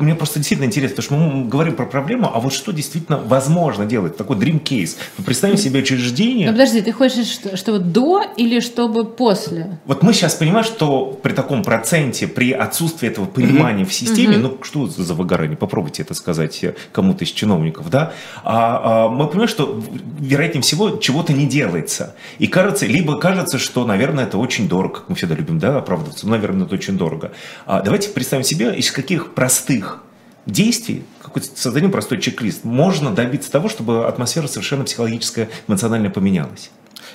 [0.00, 3.86] Мне просто действительно интересно, потому что мы говорим про проблему, а вот что действительно возможно
[3.86, 4.96] делать, такой dream case.
[5.16, 6.46] Мы представим себе учреждение.
[6.46, 9.78] Но подожди, ты хочешь, что, чтобы до или чтобы после?
[9.86, 14.58] Вот мы сейчас понимаем, что при таком проценте, при отсутствии этого понимания в системе, ну
[14.62, 18.12] что за выгорание, попробуйте это сказать кому-то из чиновников, да,
[18.44, 19.82] а, а, мы понимаем, что
[20.18, 22.14] вероятнее всего чего-то не делается.
[22.38, 25.78] И кажется, либо кажется, кажется, что, наверное, это очень дорого, как мы всегда любим, да,
[25.78, 26.26] оправдываться.
[26.26, 27.30] Ну, наверное, это очень дорого.
[27.66, 30.02] А давайте представим себе, из каких простых
[30.44, 36.70] действий, какой-то создадим простой чек-лист, можно добиться того, чтобы атмосфера совершенно психологическая, эмоционально поменялась.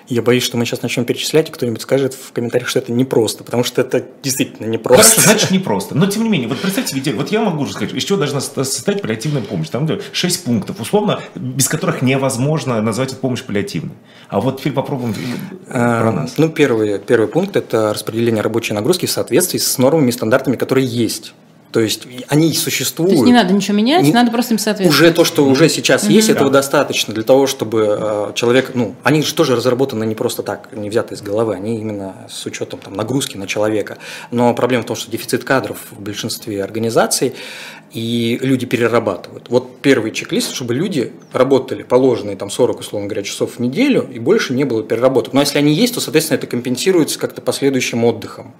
[0.07, 3.43] Я боюсь, что мы сейчас начнем перечислять, и кто-нибудь скажет в комментариях, что это непросто,
[3.43, 5.21] потому что это действительно непросто.
[5.21, 5.95] Хорошо, значит, непросто.
[5.95, 8.41] Но, тем не менее, вот представьте себе, вот я могу уже сказать, из чего должна
[8.41, 9.69] состоять паллиативная помощь.
[9.69, 13.93] Там 6 пунктов, условно, без которых невозможно назвать эту помощь паллиативной.
[14.29, 15.15] А вот теперь попробуем
[15.67, 16.33] а, про нас.
[16.37, 20.87] Ну, первый, первый пункт– это распределение рабочей нагрузки в соответствии с нормами и стандартами, которые
[20.87, 21.33] есть.
[21.73, 23.09] То есть они существуют.
[23.09, 24.93] То есть не надо ничего менять, не, надо просто им соответствовать.
[24.93, 26.11] Уже то, что уже сейчас mm-hmm.
[26.11, 26.59] есть, этого да.
[26.59, 30.91] достаточно для того, чтобы э, человек, ну, они же тоже разработаны не просто так, не
[30.91, 33.97] взяты из головы, они именно с учетом там, нагрузки на человека.
[34.29, 37.33] Но проблема в том, что дефицит кадров в большинстве организаций,
[37.91, 39.49] и люди перерабатывают.
[39.49, 44.19] Вот первый чек-лист, чтобы люди работали положенные там 40, условно говоря, часов в неделю, и
[44.19, 45.33] больше не было переработок.
[45.33, 48.53] Но если они есть, то, соответственно, это компенсируется как-то последующим отдыхом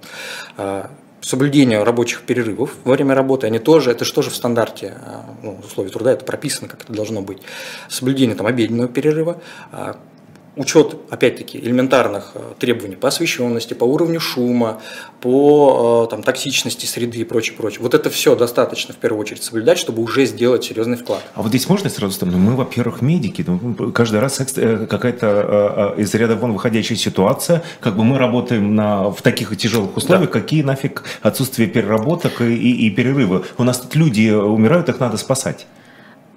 [1.24, 5.58] соблюдение рабочих перерывов во время работы, они тоже, это же тоже в стандарте а, ну,
[5.64, 7.38] условий труда, это прописано, как это должно быть.
[7.88, 9.40] Соблюдение там обеденного перерыва,
[9.72, 9.96] а,
[10.56, 14.80] учет, опять-таки, элементарных э, требований по освещенности, по уровню шума,
[15.20, 17.80] по э, там, токсичности среды и прочее, прочее.
[17.82, 21.22] Вот это все достаточно в первую очередь соблюдать, чтобы уже сделать серьезный вклад.
[21.34, 25.94] А вот здесь можно сразу сказать, ну, мы, во-первых, медики, ну, каждый раз э, какая-то
[25.96, 30.40] из ряда вон выходящая ситуация, как бы мы работаем на, в таких тяжелых условиях, да.
[30.40, 33.44] какие нафиг отсутствие переработок и, и, и перерывы.
[33.58, 35.66] У нас тут люди умирают, их надо спасать.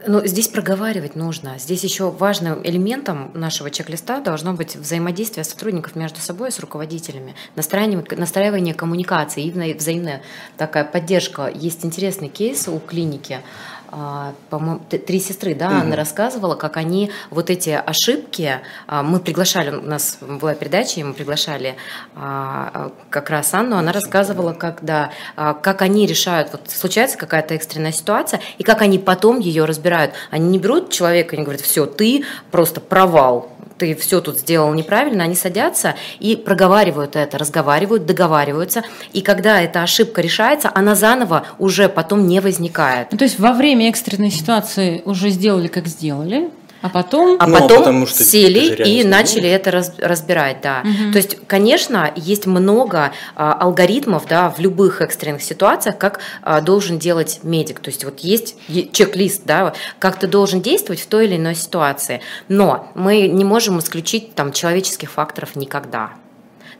[0.09, 1.59] Ну, здесь проговаривать нужно.
[1.59, 8.05] Здесь еще важным элементом нашего чек-листа должно быть взаимодействие сотрудников между собой с руководителями, настраивание,
[8.15, 10.21] настраивание коммуникации и взаимная
[10.55, 11.51] такая поддержка.
[11.53, 13.41] Есть интересный кейс у клиники.
[13.89, 15.75] А, по-моему, три сестры, да, угу.
[15.75, 21.03] Анна рассказывала, как они вот эти ошибки, а, мы приглашали, у нас была передача, и
[21.03, 21.75] мы приглашали
[22.15, 27.91] а, как раз Анну, она рассказывала, как, да, как они решают, вот случается какая-то экстренная
[27.91, 30.13] ситуация, и как они потом ее разбирают.
[30.31, 34.73] Они не берут человека и не говорят, все, ты просто провал, ты все тут сделал
[34.73, 41.45] неправильно, они садятся и проговаривают это, разговаривают, договариваются, и когда эта ошибка решается, она заново
[41.59, 43.11] уже потом не возникает.
[43.11, 46.49] Ну, то есть во время экстренной ситуации уже сделали, как сделали,
[46.81, 50.83] а потом, а ну, потом что сели и начали это раз, разбирать, да.
[50.83, 51.11] Угу.
[51.11, 56.99] То есть, конечно, есть много а, алгоритмов, да, в любых экстренных ситуациях, как а, должен
[56.99, 57.79] делать медик.
[57.79, 58.55] То есть, вот есть
[58.91, 62.21] чек-лист, да, как ты должен действовать в той или иной ситуации.
[62.47, 66.11] Но мы не можем исключить там человеческих факторов никогда.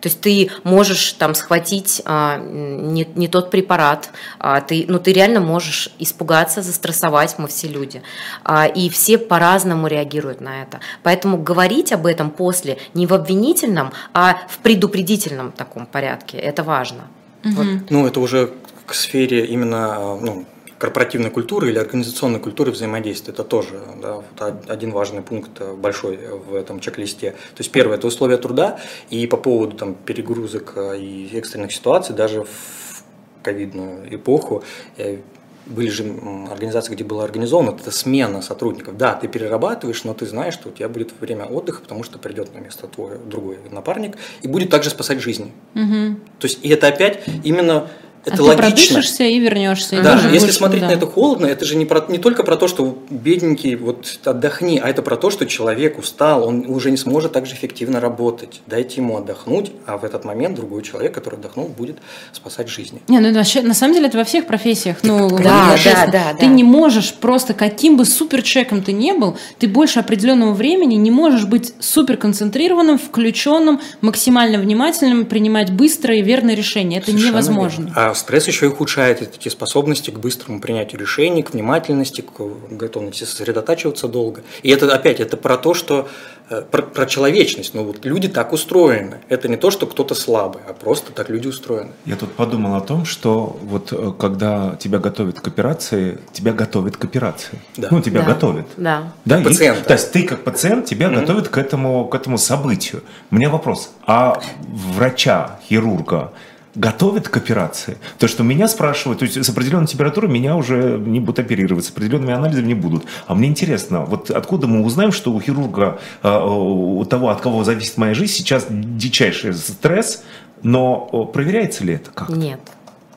[0.02, 5.14] То есть ты можешь там схватить а, не, не тот препарат, а, ты, ну, ты
[5.14, 8.02] реально можешь испугаться, застрессовать, мы все люди.
[8.44, 10.80] А, и все по-разному реагируют на это.
[11.04, 17.08] Поэтому говорить об этом после не в обвинительном, а в предупредительном таком порядке, это важно.
[17.44, 17.54] Угу.
[17.56, 17.68] Вот.
[17.90, 18.54] Ну, это уже
[18.86, 20.46] к сфере именно ну,
[20.78, 23.34] корпоративной культуры или организационной культуры взаимодействия.
[23.34, 24.24] Это тоже да,
[24.68, 27.32] один важный пункт э, большой в этом чек-листе.
[27.32, 32.16] То есть первое– это условия труда, и по поводу там, перегрузок э, и экстренных ситуаций,
[32.16, 33.04] даже в
[33.42, 34.64] ковидную эпоху,
[34.98, 35.18] э,
[35.66, 36.04] были же
[36.50, 38.98] организации, где была организована эта смена сотрудников.
[38.98, 42.54] Да, ты перерабатываешь, но ты знаешь, что у тебя будет время отдыха, потому что придет
[42.54, 45.52] на место твой другой напарник и будет также спасать жизни.
[45.76, 46.20] Угу.
[46.40, 47.90] То есть и это опять именно
[48.28, 48.70] это а логично.
[48.70, 50.02] ты продышишься и вернешься.
[50.02, 50.88] Да, и если смотреть да.
[50.88, 54.80] на это холодно, это же не, про, не только про то, что бедненький, вот отдохни,
[54.84, 58.62] а это про то, что человек устал, он уже не сможет так же эффективно работать.
[58.68, 61.98] Дайте ему отдохнуть, а в этот момент другой человек, который отдохнул, будет
[62.34, 63.02] спасать жизни.
[63.08, 64.98] Не, ну вообще, на самом деле это во всех профессиях.
[65.04, 66.48] Ну, да, да, да, Ты да.
[66.48, 71.46] не можешь просто, каким бы суперчеком ты не был, ты больше определенного времени не можешь
[71.46, 76.98] быть супер концентрированным, включенным, максимально внимательным, принимать быстрые и верные решения.
[76.98, 77.84] Это Совершенно невозможно.
[77.86, 77.94] Верно.
[77.96, 82.40] А стресс еще и ухудшает эти способности к быстрому принятию решений, к внимательности, к
[82.72, 84.44] готовности сосредотачиваться долго.
[84.64, 86.08] И это опять, это про то, что
[86.50, 87.74] э, про, про человечность.
[87.74, 89.20] Ну вот люди так устроены.
[89.30, 91.92] Это не то, что кто-то слабый, а просто так люди устроены.
[92.06, 96.98] Я тут подумал о том, что вот э, когда тебя готовят к операции, тебя готовят
[96.98, 97.60] к операции.
[97.78, 97.88] Да.
[97.92, 98.34] Ну, тебя Да.
[98.34, 98.66] готовят.
[98.78, 99.14] Да.
[99.26, 99.84] Да, Как и- пациента.
[99.84, 103.04] то есть ты как пациент, тебя готовят к этому, к этому событию.
[103.32, 106.32] У меня вопрос, а врача, хирурга
[106.78, 107.98] готовят к операции?
[108.20, 111.90] То, что меня спрашивают, то есть с определенной температурой меня уже не будут оперировать, с
[111.90, 113.06] определенными анализами не будут.
[113.26, 117.64] А мне интересно, вот откуда мы узнаем, что у хирурга, а, у того, от кого
[117.64, 120.24] зависит моя жизнь, сейчас дичайший стресс,
[120.64, 122.30] но проверяется ли это как?
[122.30, 122.62] Нет.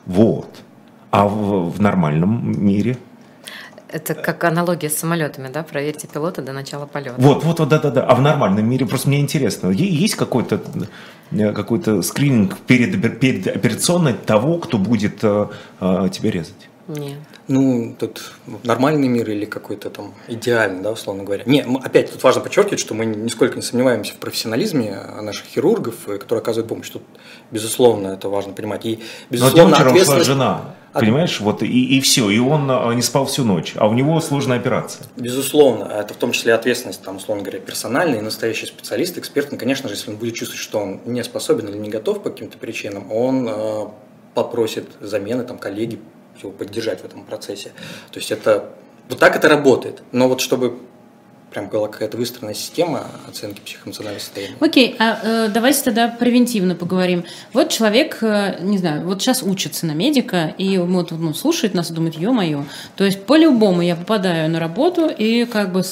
[0.05, 0.49] Вот.
[1.11, 2.97] А в, в нормальном мире?
[3.89, 5.63] Это как аналогия с самолетами, да?
[5.63, 7.15] Проверьте пилота до начала полета.
[7.17, 8.03] Вот, вот, вот, да, да, да.
[8.05, 10.61] А в нормальном мире просто мне интересно, есть какой-то
[11.31, 15.47] какой-то скрининг перед, перед операционной того, кто будет э,
[15.79, 16.69] э, тебя резать?
[16.87, 17.19] Нет.
[17.47, 21.43] Ну, тут нормальный мир или какой-то там идеальный, да, условно говоря.
[21.45, 26.17] Не, опять тут важно подчеркивать, что мы нисколько не сомневаемся в профессионализме наших хирургов, э,
[26.17, 26.89] которые оказывают помощь.
[26.89, 27.03] Тут,
[27.51, 28.85] безусловно, это важно понимать.
[28.85, 30.25] И, Но безусловно, ушла ответственность...
[30.25, 33.93] жена, понимаешь, вот и, и все, и он э, не спал всю ночь, а у
[33.93, 35.05] него сложная операция.
[35.15, 39.51] Безусловно, это в том числе ответственность, там, условно говоря, персональный и настоящий специалист, эксперт.
[39.51, 42.29] Ну, конечно же, если он будет чувствовать, что он не способен или не готов по
[42.29, 43.85] каким-то причинам, он э,
[44.33, 45.99] попросит замены, там, коллеги
[46.41, 47.71] его поддержать в этом процессе.
[48.11, 48.69] То есть это
[49.09, 50.03] вот так это работает.
[50.11, 50.79] Но вот чтобы
[51.51, 54.55] прям была какая-то выстроенная система оценки психоэмоционального состояния.
[54.59, 57.25] Окей, а э, давайте тогда превентивно поговорим.
[57.53, 61.91] Вот человек, э, не знаю, вот сейчас учится на медика, и вот ну, слушает нас
[61.91, 62.63] и думает, ё-моё.
[62.95, 65.83] То есть по-любому я попадаю на работу и как бы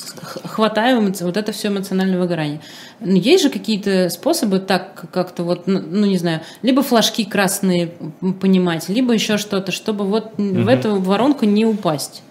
[0.45, 2.61] хватаю вот это все эмоциональное выгорание.
[3.01, 7.93] Ну, Есть же какие-то способы так как-то вот, ну не знаю, либо флажки красные
[8.39, 12.23] понимать, либо еще что-то, чтобы вот в эту воронку не упасть.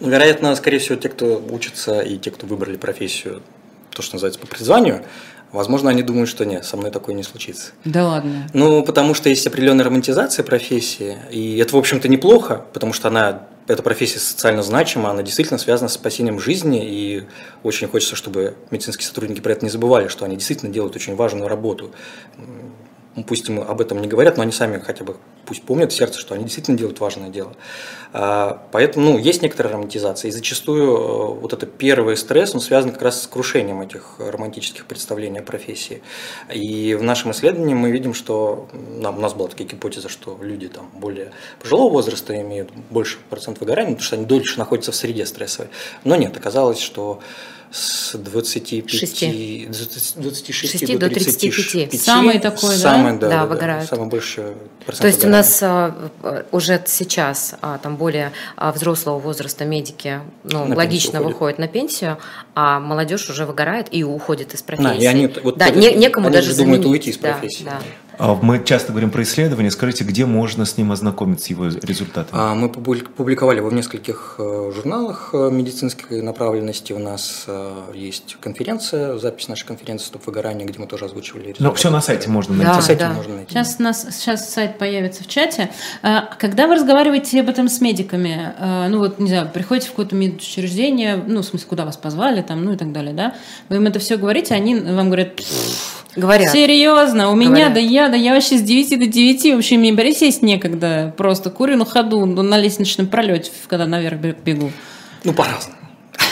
[0.00, 3.42] Ну, вероятно, скорее всего, те, кто учится и те, кто выбрали профессию,
[3.90, 5.04] то, что называется, по призванию,
[5.52, 7.72] возможно, они думают, что нет, со мной такое не случится.
[7.84, 8.46] Да ладно.
[8.52, 13.46] Ну, потому что есть определенная романтизация профессии, и это, в общем-то, неплохо, потому что она,
[13.66, 17.24] эта профессия социально значима, она действительно связана с спасением жизни, и
[17.62, 21.48] очень хочется, чтобы медицинские сотрудники про это не забывали, что они действительно делают очень важную
[21.48, 21.92] работу.
[23.16, 25.96] М, Пусть им об этом не говорят, но они сами хотя бы пусть помнят в
[25.96, 27.52] сердце, что они действительно делают важное дело.
[28.12, 32.92] А, Поэтому, ну, есть некоторая романтизация, и зачастую э, вот это первый стресс, он связан
[32.92, 36.02] как раз с крушением этих романтических представлений о профессии.
[36.52, 40.68] И в нашем исследовании мы видим, что нам, у нас была такая гипотеза, что люди
[40.68, 45.24] там более пожилого возраста имеют больше процент выгорания, потому что они дольше находятся в среде
[45.26, 45.70] стрессовой.
[46.04, 47.20] Но нет, оказалось, что
[47.70, 49.68] с 25, Шести.
[50.16, 52.00] 26 Шести до 35.
[52.00, 52.76] Самый такой, да?
[52.76, 53.18] самый, да?
[53.18, 53.88] Да, да, выгорают.
[53.88, 54.54] Самый больше
[54.84, 60.20] процент То есть у нас а, уже сейчас а, там более а, взрослого возраста медики
[60.44, 62.18] ну, На логично выходят на пенсию,
[62.54, 64.88] а молодежь уже выгорает и уходит из профессии.
[64.88, 67.00] Да, и они, вот да, это- не- некому они даже же думают заменить.
[67.06, 67.64] уйти из Да, профессии.
[67.64, 67.80] да.
[67.80, 67.82] А
[68.18, 69.70] Мы часто говорим про исследования.
[69.70, 72.30] Скажите, где можно с ним ознакомиться, с его результатами?
[72.40, 76.92] А, Мы публи- публиковали его в нескольких э, журналах э, медицинской направленности.
[76.92, 81.64] У нас э, есть конференция, запись нашей конференции «Стоп выгорание», где мы тоже озвучивали результаты.
[81.64, 82.70] Но все на сайте можно найти.
[82.70, 83.12] Да, На сайте да.
[83.12, 83.50] можно найти.
[83.52, 85.70] Сейчас, нас, сейчас сайт появится в чате.
[86.02, 89.90] А, Когда вы разговариваете об этом с медиками, а, ну вот, не знаю, приходите в
[89.90, 93.34] какое-то медучреждение, ну, в смысле, куда вас позвали, там, ну и так далее, да?
[93.68, 95.32] Вы им это все говорите, они вам говорят,
[96.16, 96.52] Говорят.
[96.52, 97.74] серьезно, у меня, Говорят.
[97.74, 101.76] да я, да я вообще с 9 до 9, вообще мне присесть некогда, просто курю
[101.76, 104.72] на ходу, на лестничном пролете, когда наверх бе- бегу.
[105.24, 105.76] Ну, по-разному.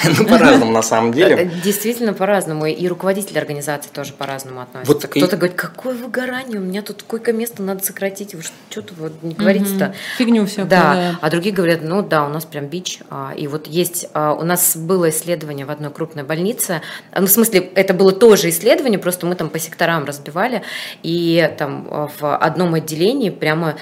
[0.18, 1.50] Ну, по-разному на самом Э, деле.
[1.62, 2.66] Действительно по-разному.
[2.66, 4.92] И руководители организации тоже по-разному относятся.
[4.92, 8.34] Вот и- Кто-то говорит, какое выгорание, у меня тут койко-место надо сократить.
[8.34, 9.86] Вы что-то вот не говорите-то.
[9.86, 9.94] Мгм.
[10.18, 10.94] Фигню всякую, Да.
[10.94, 11.18] да.
[11.20, 13.00] а другие говорят, ну да, у нас прям бич.
[13.10, 16.80] А, И вот есть, а, у нас было исследование в одной крупной больнице.
[17.12, 20.62] А, Ну, в смысле, это было тоже исследование, просто мы там по секторам разбивали.
[21.02, 23.76] И там в одном отделении прямо,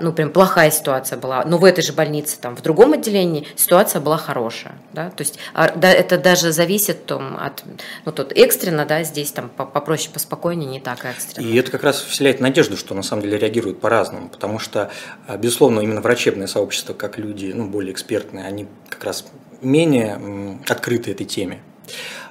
[0.00, 1.44] ну, прям плохая ситуация была.
[1.44, 4.74] Но в этой же больнице, там, в другом отделении ситуация была хорошая.
[4.92, 5.10] Да?
[5.10, 5.38] То есть
[5.74, 7.64] да, это даже зависит там, от,
[8.04, 11.46] ну, тут экстренно, да, здесь там по- попроще, поспокойнее, не так экстренно.
[11.46, 14.90] И это как раз вселяет надежду, что на самом деле реагируют по-разному, потому что,
[15.26, 19.24] а, безусловно, именно врачебное сообщество, как люди, ну, более экспертные, они как раз
[19.62, 21.62] менее открыты этой теме.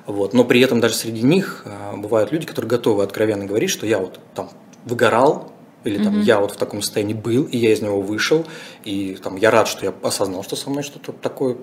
[0.05, 0.33] Вот.
[0.33, 3.97] Но при этом даже среди них а, бывают люди, которые готовы откровенно говорить, что я
[3.97, 4.51] вот там
[4.85, 5.51] выгорал,
[5.83, 8.45] или там я вот в таком состоянии был, и я из него вышел,
[8.83, 11.57] и там я рад, что я осознал, что со мной что-то такое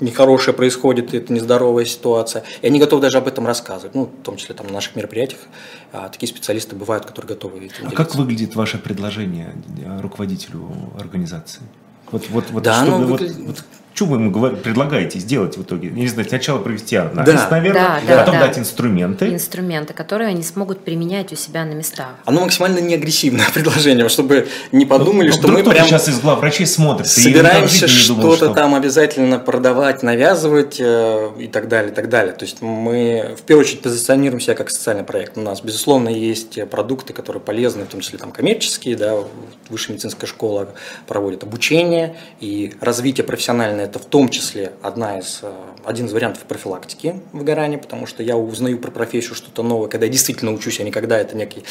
[0.00, 2.44] нехорошее происходит, это нездоровая ситуация.
[2.62, 3.94] И они готовы даже об этом рассказывать.
[3.94, 5.40] Ну, в том числе там на наших мероприятиях
[5.92, 8.18] а, такие специалисты бывают, которые готовы этим А как делиться.
[8.18, 10.68] выглядит ваше предложение э, руководителю
[10.98, 11.62] организации?
[12.12, 13.64] Вот, вот, вот, Да, чтобы оно вот- выглядит- вот
[13.96, 15.88] что вы ему говор- предлагаете сделать в итоге?
[15.88, 17.48] Не знаю, сначала провести анализ, Да.
[17.50, 18.46] наверное, Да, да, потом да.
[18.46, 19.28] дать инструменты.
[19.32, 22.08] Инструменты, которые они смогут применять у себя на местах.
[22.26, 26.66] Оно максимально неагрессивное предложение, чтобы не подумали, Ну, что мы прям сейчас из глав врачей
[26.66, 32.34] в собираемся что-то там обязательно продавать, навязывать э, и так далее, и так далее.
[32.34, 35.38] То есть мы в первую очередь позиционируем себя как социальный проект.
[35.38, 39.14] У нас, безусловно, есть э, продукты, которые полезны, в том числе там коммерческие, да,
[39.70, 40.68] высшая медицинская школа
[41.06, 43.85] проводит обучение и развитие профессиональное.
[43.86, 45.52] Это в том числе одна из, э,
[45.84, 50.12] один из вариантов профилактики выгорания, потому что я узнаю про профессию что-то новое, когда я
[50.12, 51.62] действительно учусь, а не когда это некий,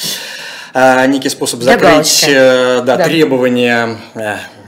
[0.74, 3.04] э, некий способ закрыть э, да, Да.
[3.04, 3.98] требования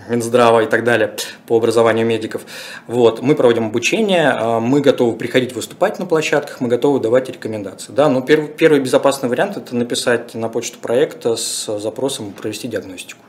[0.09, 1.15] Минздрава и так далее
[1.47, 2.41] по образованию медиков.
[2.87, 7.93] Вот, мы проводим обучение, мы готовы приходить выступать на площадках, мы готовы давать рекомендации.
[7.93, 13.19] Да, но первый, первый безопасный вариант– это написать на почту проекта с запросом провести диагностику.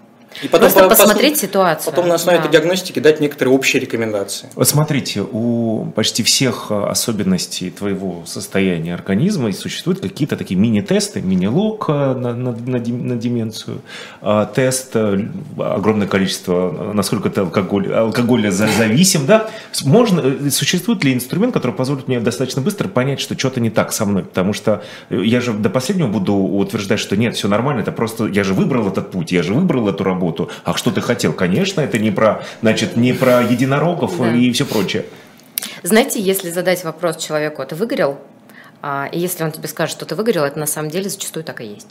[0.43, 1.91] И Просто по- посмотреть посмотреть- ситуацию.
[1.93, 2.45] Потом на основе Да.
[2.45, 4.49] этой диагностики дать некоторые общие рекомендации.
[4.55, 11.87] Вот смотрите, у почти всех э, особенностей твоего состояния организма существуют какие-то такие мини-тесты, мини-лог
[11.89, 13.81] э, на, на, на на деменцию,
[14.21, 15.27] а, тест, э,
[15.59, 19.49] огромное количество, насколько ты алкоголь, алкоголя за- зависим, да?
[19.85, 24.05] Можно, существует ли инструмент, который позволит мне достаточно быстро понять, что что-то не так со
[24.05, 24.23] мной?
[24.25, 28.45] Потому что я же до последнего буду утверждать, что нет, все нормально, это просто, я
[28.45, 30.28] же выбрал этот путь, я же выбрал эту работу.
[30.65, 31.33] А что ты хотел?
[31.33, 34.33] Конечно, это не про, значит, не про единорогов Да.
[34.33, 35.05] и все прочее.
[35.83, 38.19] Знаете, если задать вопрос человеку, ты выгорел?
[38.83, 41.61] А, и если он тебе скажет, что ты выгорел, это на самом деле зачастую так
[41.61, 41.89] и есть.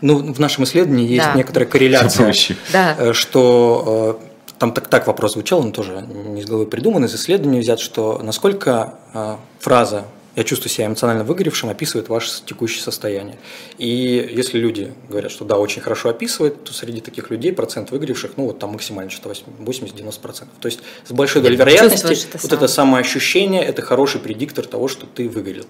[0.00, 1.34] Ну, в нашем исследовании есть Да.
[1.34, 2.32] некоторая корреляция.
[2.72, 2.96] Да.
[2.98, 7.14] Э, что э, там так, так вопрос звучал, он тоже не из головы придуман, из
[7.14, 10.04] исследования взят, что насколько э, фраза
[10.36, 13.36] «я чувствую себя эмоционально выгоревшим» описывает ваше текущее состояние.
[13.78, 13.88] И
[14.36, 18.44] если люди говорят, что да, очень хорошо описывает, то среди таких людей процент выгоревших, ну
[18.46, 20.44] вот там максимально что-то 80-90%.
[20.60, 22.58] То есть с большой долей вероятности это вот сам.
[22.58, 25.64] это самоощущение– это хороший предиктор того, что ты выгорел.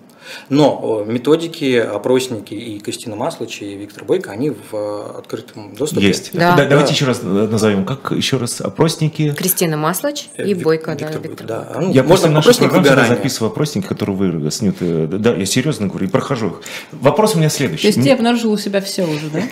[0.48, 6.06] Но э, методики, опросники и Кристина Маслыч, и Виктор Бойко, они в э, открытом доступе.
[6.08, 6.30] Есть.
[6.32, 6.56] Да.
[6.56, 6.94] Да, Давайте Да.
[6.94, 7.84] еще раз э, назовем.
[7.84, 9.32] Как еще раз опросники?
[9.32, 11.72] Кристина Маслач Э, и Вик- Бойко, да, Виктор Виктор Бойко, Бойко.
[11.74, 11.80] да.
[11.80, 13.08] Ну, Я можно опросник выгорания.
[13.08, 15.06] записываю опросники, которые вы сняты.
[15.06, 16.60] Да, я серьезно говорю, и прохожу их.
[16.92, 17.86] Вопрос у меня То следующий.
[17.86, 19.40] есть ты обнаружил у себя все уже, да?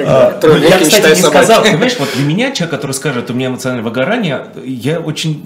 [0.00, 3.48] А, ну, я, кстати, не сказал, понимаешь, вот для меня человек, который скажет, у меня
[3.48, 5.44] эмоциональное выгорание, я очень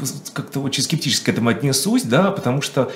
[0.00, 2.92] э, как-то очень скептически к этому отнесусь, да, потому что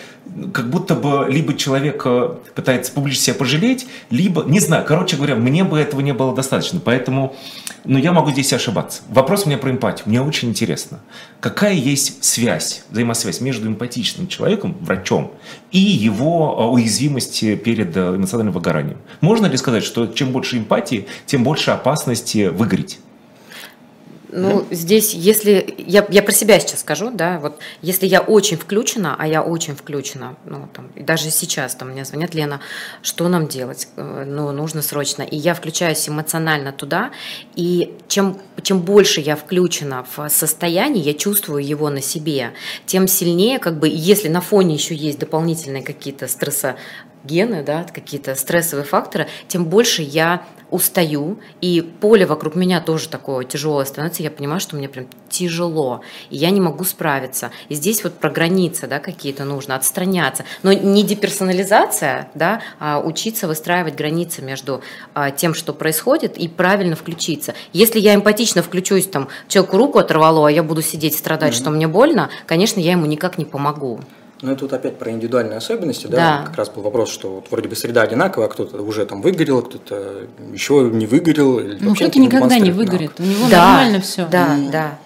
[0.53, 5.37] как будто бы либо человек э, пытается публично себя пожалеть, либо, не знаю, короче говоря,
[5.37, 7.37] мне бы этого не было достаточно, поэтому,
[7.85, 9.03] ну, я могу здесь ошибаться.
[9.09, 11.01] Вопрос у меня про эмпатию, мне очень интересно,
[11.41, 15.33] какая есть связь, взаимосвязь между эмпатичным человеком, врачом,
[15.73, 18.99] и его э, уязвимости перед э, эмоциональным выгоранием.
[19.21, 22.99] Можно ли сказать, что чем больше эмпатии, тем больше опасности выгореть?
[24.31, 25.75] Ну, здесь, если...
[25.79, 29.75] Я, я про себя сейчас скажу, да, вот если я очень включена, а я очень
[29.75, 32.61] включена, ну, там, и даже сейчас там мне звонят, Лена,
[33.03, 33.89] что нам делать?
[33.97, 35.23] Э, Ну, нужно срочно.
[35.23, 37.11] И я включаюсь эмоционально туда,
[37.57, 42.53] и чем, чем больше я включена в состояние, я чувствую его на себе,
[42.87, 46.77] тем сильнее, как бы, если на фоне еще есть дополнительные какие-то стресса,
[47.29, 53.45] гены, да, какие-то стрессовые факторы, тем больше я устаю, и поле вокруг меня тоже такое
[53.45, 57.51] тяжелое становится, я понимаю, что мне прям тяжело, и я не могу справиться.
[57.69, 60.45] И здесь вот про границы, да, какие-то нужно, отстраняться.
[60.63, 64.83] Но не деперсонализация, да, а учиться выстраивать границы между
[65.15, 67.55] а, тем, что происходит, и правильно включиться.
[67.73, 71.89] Если я эмпатично включусь, там, человеку руку оторвало, а я буду сидеть страдать, что мне
[71.89, 74.01] больно, конечно, я ему никак не помогу.
[74.41, 76.17] Ну, это тут опять про индивидуальные особенности, да?
[76.17, 76.47] Да.
[76.47, 79.63] Как раз был вопрос, что вот вроде бы среда одинаковая, а кто-то уже там выгорел,
[79.63, 81.59] кто-то еще не выгорел.
[81.59, 84.29] Или Ну, кто-то никогда не выгорит, у него да, нормально все.
[84.31, 84.99] Да, да.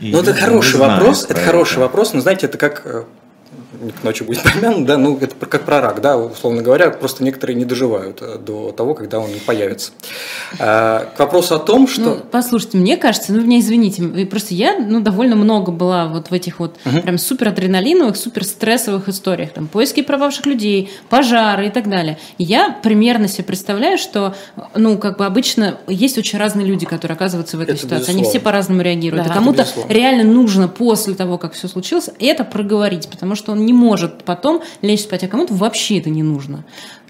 [0.00, 3.04] Ну, это хороший вопрос, про это хороший вопрос, но знаете, это как э,
[3.90, 7.56] к ночи будет помянут, да, ну это как про рак, да, условно говоря, просто некоторые
[7.56, 9.92] не доживают э, до того, когда он появится.
[10.58, 14.78] А, К вопросу о том, Ну, что послушайте, мне кажется, ну, меня извините, просто я,
[14.78, 19.66] ну, довольно много была вот в этих вот прям супер адреналиновых, супер стрессовых историях, там,
[19.66, 22.18] поиски пропавших людей, пожары и так далее.
[22.38, 24.34] И я примерно себе представляю, что,
[24.74, 28.10] ну, как бы обычно есть очень разные люди, которые оказываются в этой Это ситуации.
[28.10, 28.30] Они безусловно.
[28.30, 29.24] все по-разному реагируют.
[29.24, 33.64] Да, это кому-то реально нужно после того, как все случилось, это проговорить, потому что он
[33.64, 36.64] не может потом лечь спать, а кому-то вообще это не нужно.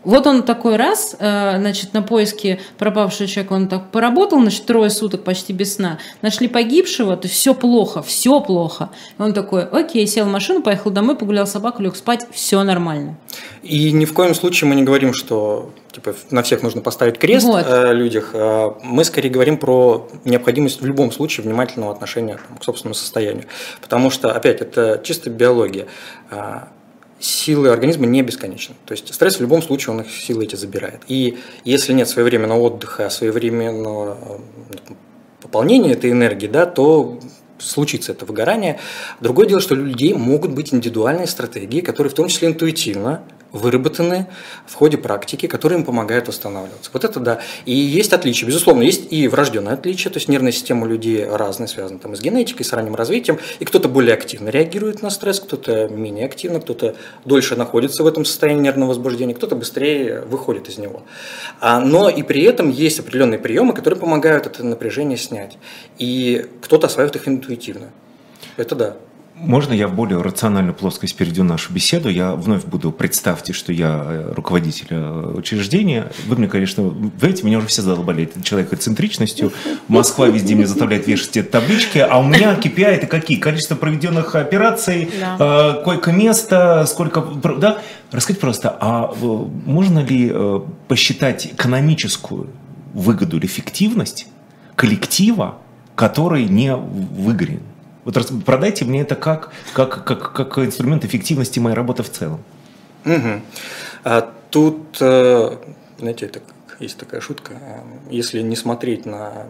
[0.04, 4.90] Вот он такой раз, э, значит, на поиске пропавшего человека, он так поработал, значит, трое
[4.90, 5.98] суток почти без сна.
[6.22, 8.90] Нашли погибшего, то есть все плохо, все плохо.
[9.18, 13.16] И он такой, окей, сел в машину, поехал домой, погулял собаку, лег спать, все нормально.
[13.62, 17.46] И ни в коем случае мы не говорим, что типа, на всех нужно поставить крест
[17.46, 17.64] вот.
[17.66, 18.30] э, людях.
[18.32, 23.44] Э, мы скорее говорим про необходимость в любом случае внимательного отношения там, к собственному состоянию.
[23.80, 25.86] Потому что, опять, это чисто биология.
[27.22, 28.74] Силы организма не бесконечны.
[28.84, 31.02] То есть стресс в любом случае он их силы эти забирает.
[31.06, 34.92] И если нет своевременного отдыха, своевременного э,
[35.40, 37.20] пополнения этой энергии, да, то
[37.58, 38.80] случится это выгорание.
[39.20, 43.22] Другое дело, что у людей могут быть индивидуальные стратегии, которые в том числе интуитивно
[43.52, 44.26] выработаны
[44.66, 46.90] в ходе практики, которые им помогают восстанавливаться.
[46.92, 47.40] Вот это да.
[47.66, 48.46] И есть отличия.
[48.46, 52.20] Безусловно, есть и врожденные отличия, то есть нервная система у людей разная, связана там, с
[52.20, 56.96] генетикой, с ранним развитием, и кто-то более активно реагирует на стресс, кто-то менее активно, кто-то
[57.24, 61.02] дольше находится в этом состоянии нервного возбуждения, кто-то быстрее выходит из него.
[61.60, 65.58] А, но и при этом есть определенные приемы, которые помогают это напряжение снять.
[65.98, 67.90] И кто-то осваивает их интуитивно.
[68.56, 68.96] Это да.
[69.42, 72.08] Можно я в более рациональную плоскость перейду нашу беседу?
[72.08, 76.12] Я вновь буду, представьте, что я э, руководитель э, учреждения.
[76.26, 79.52] Вы мне, конечно, вы видите, меня уже все задолбали этой человекоцентричностью.
[79.88, 83.36] Москва везде мне заставляет вешать эти таблички, а у меня KPI это какие?
[83.38, 85.80] Количество проведенных операций, да.
[85.80, 87.20] э, койко-место, сколько...
[87.20, 87.78] Да?
[88.12, 89.24] Расскажите просто, а э,
[89.66, 90.32] можно ли
[90.86, 92.50] посчитать экономическую
[92.94, 94.28] выгоду или эффективность
[94.76, 95.58] коллектива,
[95.96, 97.62] который не выгорен?
[98.04, 102.40] Вот продайте мне это как, как, как, как инструмент эффективности моей работы в целом.
[103.04, 103.40] Угу.
[104.04, 105.56] А тут, э,
[105.98, 106.40] знаете, это,
[106.80, 107.54] есть такая шутка,
[108.10, 109.46] если не смотреть на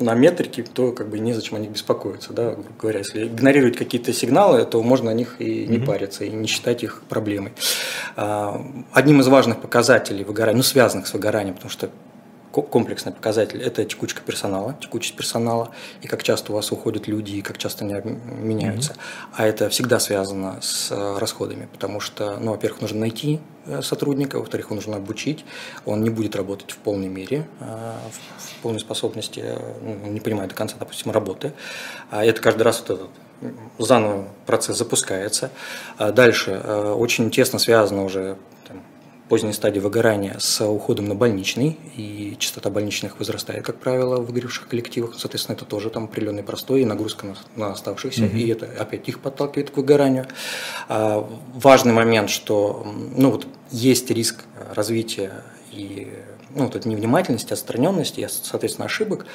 [0.00, 2.98] на метрики, то как бы незачем о них беспокоиться, да, грубо говоря.
[2.98, 5.86] Если игнорировать какие-то сигналы, то можно о них и не mm-hmm.
[5.86, 7.52] париться, и не считать их проблемой.
[8.16, 8.60] А,
[8.92, 11.90] одним из важных показателей выгорания, ну, связанных с выгоранием, потому что
[12.62, 15.70] комплексный показатель– это текучка персонала, текучесть персонала,
[16.02, 18.92] и как часто у вас уходят люди, и как часто они меняются.
[18.92, 19.34] Mm-hmm.
[19.36, 24.38] А это всегда связано с э, расходами, потому что, ну, во-первых, нужно найти э, сотрудника,
[24.38, 25.44] во-вторых, его нужно обучить,
[25.84, 27.92] он не будет работать в полной мере, э,
[28.38, 29.44] в полной способности,
[29.82, 31.52] ну, он не понимает до конца, допустим, работы.
[32.10, 33.10] А это каждый раз вот этот
[33.78, 35.50] заново процесс запускается.
[35.98, 36.56] А дальше
[36.96, 38.38] очень тесно связано уже
[39.28, 44.68] поздней стадии выгорания с уходом на больничный, и частота больничных возрастает, как правило, в выгоревших
[44.68, 45.14] коллективах.
[45.16, 48.36] Соответственно, это тоже там определенный простой и нагрузка на, на оставшихся, угу.
[48.36, 50.26] и это опять их подталкивает к выгоранию.
[50.88, 54.44] А, важный момент, что ну, вот, есть риск
[54.74, 55.32] развития
[55.72, 56.12] и
[56.54, 59.26] ну, вот этой невнимательности, отстраненности и, соответственно, ошибок,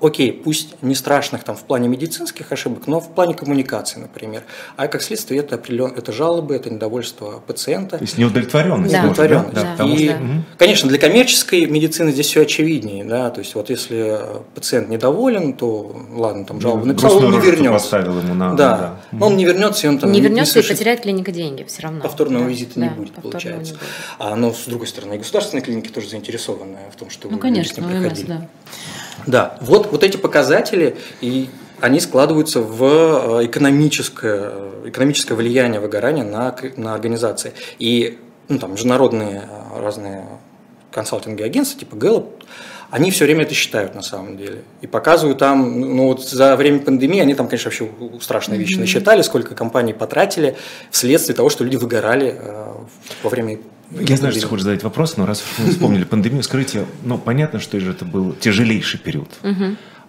[0.00, 4.42] окей, пусть не страшных там в плане медицинских ошибок, но в плане коммуникации, например.
[4.76, 7.98] А как следствие это определен, это жалобы, это недовольство пациента.
[7.98, 8.92] То есть неудовлетворенность.
[8.92, 9.02] Да.
[9.02, 9.54] Неудовлетворенность.
[9.54, 9.84] Да, да.
[9.84, 10.18] И, да.
[10.58, 14.20] конечно, для коммерческой медицины здесь все очевиднее, да, то есть вот если
[14.54, 17.72] пациент недоволен, то ладно, там жалобу написал, он не вернется.
[17.72, 18.54] поставил ему на...
[18.54, 18.96] Да, да.
[19.12, 19.26] да.
[19.26, 20.12] он не вернется, и он там...
[20.12, 22.00] Не, не вернется не и потеряет клиника деньги все равно.
[22.00, 22.50] Повторного да.
[22.50, 22.86] визита да.
[22.86, 23.72] не будет, получается.
[23.72, 23.88] Не будет.
[24.18, 27.92] А, но с другой стороны, государственные клиники тоже заинтересованы в том, что ну, конечно, люди
[27.92, 28.26] приходили.
[28.26, 28.48] да.
[29.26, 31.48] Да, вот, вот эти показатели, и
[31.80, 34.52] они складываются в э, экономическое,
[34.86, 37.52] экономическое влияние выгорания на, на организации.
[37.78, 38.18] И
[38.48, 40.26] ну, там, международные э, разные
[40.90, 42.28] консалтинги агентства, типа Gallup,
[42.90, 44.62] они все время это считают на самом деле.
[44.80, 48.80] И показывают там, ну вот за время пандемии они там, конечно, вообще страшные вещи mm-hmm.
[48.80, 50.56] насчитали, сколько компаний потратили
[50.90, 52.72] вследствие того, что люди выгорали э,
[53.22, 53.58] во время
[54.00, 57.60] я знаю, что ты хочешь задать вопрос, но раз мы вспомнили пандемию, скажите, ну, понятно,
[57.60, 59.28] что же это был тяжелейший период.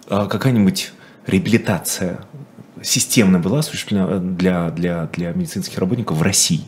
[0.08, 0.92] А какая-нибудь
[1.26, 2.20] реабилитация
[2.82, 6.64] системно была осуществлена для, для, для медицинских работников в России?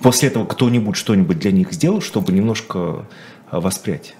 [0.00, 3.06] После этого кто-нибудь что-нибудь для них сделал, чтобы немножко
[3.50, 4.14] а, воспрять?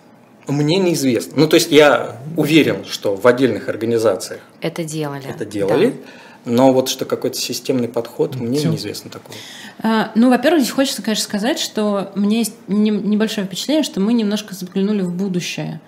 [0.46, 1.34] Мне неизвестно.
[1.36, 5.24] Ну, то есть я уверен, что в отдельных организациях это делали.
[5.28, 5.86] Это делали.
[5.86, 6.10] Да.
[6.44, 8.68] Но вот что какой-то системный подход, мне Все.
[8.68, 9.34] неизвестно такого.
[9.80, 14.12] А, ну, во-первых, здесь хочется, конечно, сказать, что у меня есть небольшое впечатление, что мы
[14.12, 15.80] немножко заглянули в будущее.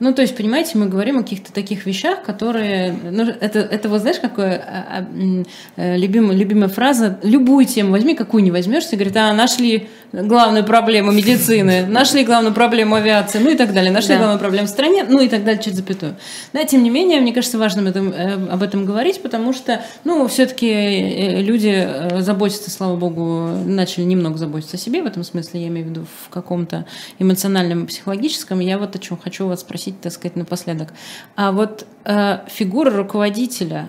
[0.00, 2.92] Ну, то есть, понимаете, мы говорим о каких-то таких вещах, которые...
[2.92, 5.06] Ну, это, это вот знаешь, какая а, а,
[5.76, 7.18] э, любимая, любимая фраза?
[7.24, 12.54] Любую тему возьми, какую не возьмешь, ты говорит, а, нашли главную проблему медицины, нашли главную
[12.54, 14.18] проблему авиации, ну и так далее, нашли да.
[14.18, 16.16] главную проблему в стране, ну и так далее, через запятую.
[16.52, 20.26] Но, тем не менее, мне кажется важным этом, э, об этом говорить, потому что, ну,
[20.28, 21.88] все-таки э, люди
[22.20, 26.06] заботятся, слава богу, начали немного заботиться о себе, в этом смысле, я имею в виду
[26.24, 26.86] в каком-то
[27.18, 28.60] эмоциональном, психологическом.
[28.60, 30.92] Я вот о чем хочу вас спросить спросить, так сказать, напоследок.
[31.36, 33.88] А вот э, фигура руководителя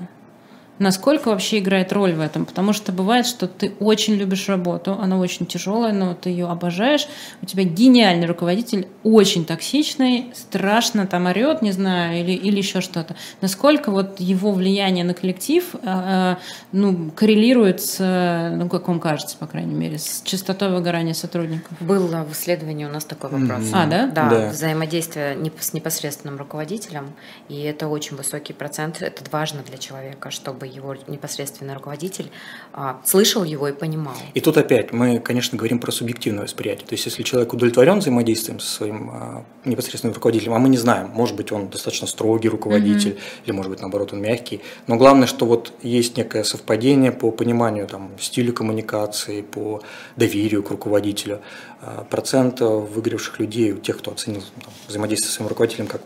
[0.80, 2.45] Насколько вообще играет роль в этом?
[2.45, 7.07] Потому что бывает, что ты очень любишь работу, она очень тяжелая, но ты ее обожаешь,
[7.41, 13.15] у тебя гениальный руководитель, очень токсичный, страшно там орет, не знаю, или, или еще что-то.
[13.41, 16.36] Насколько вот его влияние на коллектив э,
[16.71, 21.71] ну, коррелирует с, ну, как вам кажется, по крайней мере, с частотой выгорания сотрудников?
[21.82, 23.65] Было в исследовании у нас такой вопрос.
[23.73, 24.07] А, да?
[24.07, 24.49] Да, Да.
[24.49, 27.11] взаимодействие не- с непосредственным руководителем,
[27.49, 32.32] и это очень высокий процент, это важно для человека, чтобы его непосредственный руководитель
[32.74, 34.15] а, слышал его и понимал.
[34.34, 36.88] И тут опять мы, конечно, говорим про субъективное восприятие.
[36.88, 41.09] То есть, если человек удовлетворен взаимодействием со своим а, непосредственным руководителем, а мы не знаем,
[41.13, 44.61] может быть, он достаточно строгий руководитель, или, может быть, наоборот, он мягкий.
[44.88, 49.82] Но главное, что вот есть некое совпадение по пониманию там, стиля коммуникации, по
[50.15, 51.41] доверию к руководителю.
[51.82, 56.01] А, Процент выгоревших людей, у тех, кто оценил там, взаимодействие со своим руководителем как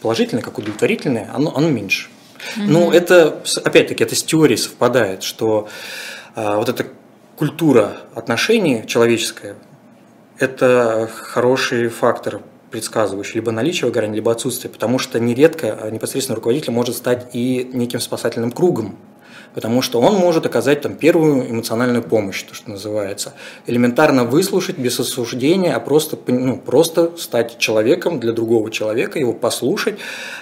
[0.00, 2.08] положительное, как удовлетворительное, оно, оно меньше.
[2.56, 5.68] Ну, это, опять-таки, это с теорией совпадает, что
[6.34, 6.86] а, вот эта
[7.36, 9.56] культура отношений человеческая,
[10.38, 16.96] это хороший фактор, предсказывающий либо наличие выгорания, либо отсутствие, потому что нередко непосредственно руководитель может
[16.96, 18.98] стать и неким спасательным кругом,
[19.54, 23.34] потому что он может оказать там первую эмоциональную помощь, то, что называется.
[23.66, 29.98] Элементарно выслушать без осуждения, а просто, ну, просто стать человеком для другого человека, его послушать,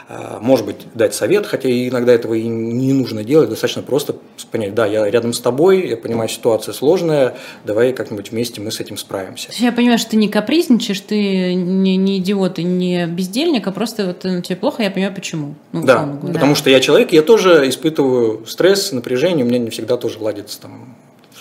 [0.09, 4.17] а, может быть, дать совет, хотя иногда этого и не нужно делать, достаточно просто
[4.51, 8.81] понять, да, я рядом с тобой, я понимаю, ситуация сложная, давай как-нибудь вместе мы с
[8.81, 9.49] этим справимся.
[9.59, 14.07] Я понимаю, что ты не капризничаешь, ты не, не идиот и не бездельник, а просто
[14.07, 15.55] вот ну, тебе плохо, я понимаю, почему.
[15.73, 19.97] Ну, Да, потому что я человек, я тоже испытываю стресс, напряжение, у меня не всегда
[19.97, 20.95] тоже ладится там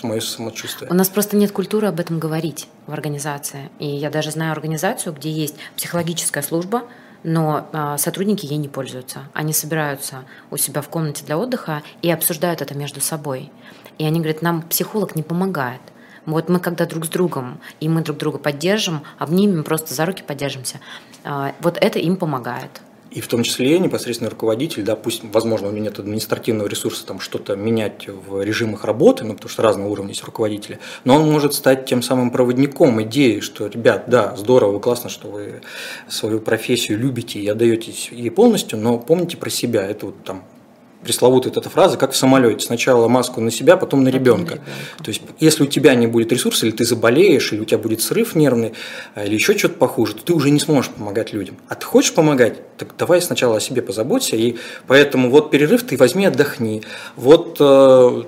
[0.04, 0.92] мое самочувствие.
[0.92, 3.70] У нас просто нет культуры об этом говорить в организации.
[3.80, 6.84] И я даже знаю организацию, где есть психологическая служба,
[7.24, 9.30] но а, сотрудники ей не пользуются.
[9.34, 13.50] Они собираются у себя в комнате для отдыха и обсуждают это между собой.
[13.98, 15.82] И они говорят, нам психолог не помогает.
[16.26, 20.24] Вот мы когда друг с другом, и мы друг друга поддержим, обнимем, просто за руки
[20.26, 20.80] поддержимся,
[21.24, 22.82] а, вот это им помогает.
[23.14, 24.98] И в том числе непосредственно руководитель, да,
[25.32, 29.62] возможно, у него нет административного ресурса там что-то менять в режимах работы, ну, потому что
[29.62, 34.36] разные уровни есть руководителя, но он может стать тем самым проводником идеи, что, ребят, да,
[34.36, 35.62] здорово, классно, что вы
[36.08, 40.44] свою профессию любите и отдаетесь ей полностью, но помните про себя, это вот там
[41.04, 42.66] пресловутая эта фраза, как в самолете.
[42.66, 44.60] Сначала маску на себя, потом на ребенка.
[44.98, 48.02] То есть, если у тебя не будет ресурса, или ты заболеешь, или у тебя будет
[48.02, 48.74] срыв нервный,
[49.16, 51.58] а, или еще что-то похуже, то ты уже не сможешь помогать людям.
[51.68, 52.58] А ты хочешь помогать?
[52.78, 54.36] Так давай сначала о себе позаботься.
[54.36, 54.56] И
[54.88, 56.84] поэтому вот перерыв ты возьми, отдохни.
[57.16, 58.24] Вот э,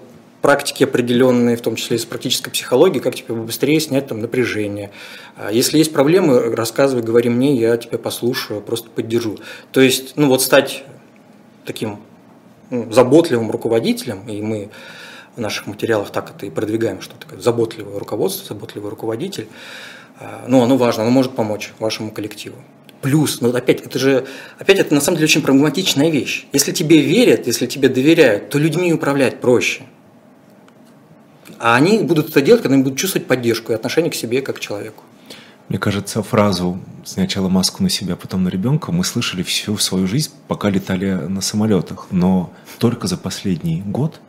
[0.45, 4.91] практики определенные, в том числе из практической психологии, как тебе быстрее снять там напряжение.
[5.35, 9.39] А Если есть проблемы, рассказывай, говори мне, я тебя послушаю, просто поддержу.
[9.71, 10.83] То есть, ну вот стать
[11.65, 11.99] таким
[12.69, 14.69] ну, заботливым руководителем, и мы
[15.35, 19.47] в наших материалах так это и продвигаем, что такое заботливое руководство, заботливый руководитель,
[20.19, 22.55] а, ну, оно важно, оно может помочь вашему коллективу.
[23.01, 24.25] Плюс, ну, опять, это же,
[24.57, 26.47] опять это на самом деле очень прагматичная вещь.
[26.53, 29.83] Если тебе верят, если тебе доверяют, то людьми управлять проще.
[31.59, 34.57] А они будут это делать, когда они будут чувствовать поддержку и отношение к себе как
[34.57, 35.03] к человеку.
[35.67, 40.31] Мне кажется, фразу «сначала маску на себя, потом на ребенка» мы слышали всю свою жизнь,
[40.47, 42.07] пока летали на самолетах.
[42.11, 44.21] Но только за последний год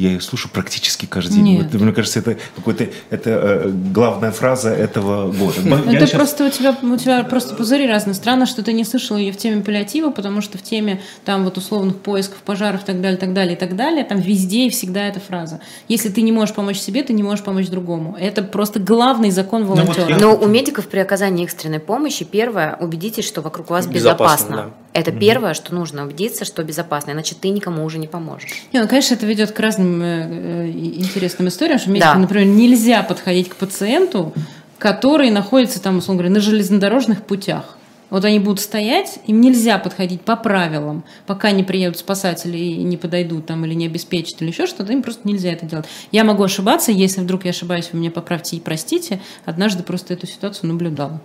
[0.00, 1.44] я ее слушаю практически каждый день.
[1.58, 1.66] Нет.
[1.72, 5.54] Вот, мне кажется, это какой-то это э, главная фраза этого года.
[5.64, 8.14] Ну, это щас- просто у тебя, у тебя просто пузыри разные.
[8.14, 11.56] Странно, что ты не слышал ее в теме паллиатива, потому что в теме там вот
[11.58, 15.06] условных поисков, пожаров и так далее, так далее, и так далее, там везде и всегда
[15.06, 15.60] эта фраза.
[15.88, 18.16] Если ты не можешь помочь себе, ты не можешь помочь другому.
[18.18, 20.08] Это просто главный закон вот волонтера.
[20.10, 24.56] я- Но у медиков при оказании экстренной помощи первое убедитесь, что вокруг вас Безопасно, безопасно.
[24.56, 24.70] да.
[24.92, 28.50] Это первое, что нужно убедиться, что безопасно, иначе ты никому уже не поможешь.
[28.72, 32.18] Не, ну, конечно, это ведет к разным э, э, интересным историям, что медикам, Да.
[32.20, 34.32] например, нельзя подходить к пациенту,
[34.78, 37.76] который находится там, условно говоря, на железнодорожных путях.
[38.08, 42.96] Вот они будут стоять, им нельзя подходить по правилам, пока не приедут спасатели и не
[42.96, 45.86] подойдут там или не обеспечат или еще что-то, им просто нельзя это делать.
[46.10, 49.20] Я могу ошибаться, если вдруг я ошибаюсь, вы меня поправьте и простите.
[49.44, 51.20] Однажды просто эту ситуацию наблюдала.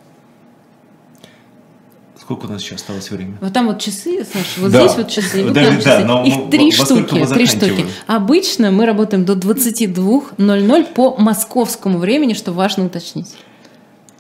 [2.25, 3.37] Сколько у нас еще осталось времени?
[3.39, 4.87] Вот там вот часы, Саша, вот Да.
[4.87, 6.05] здесь вот часы, вот Да, там да, часы.
[6.05, 7.85] но Их три штуки, три штуки.
[8.07, 13.27] Обычно мы работаем до 22.00 по московскому времени, что важно уточнить.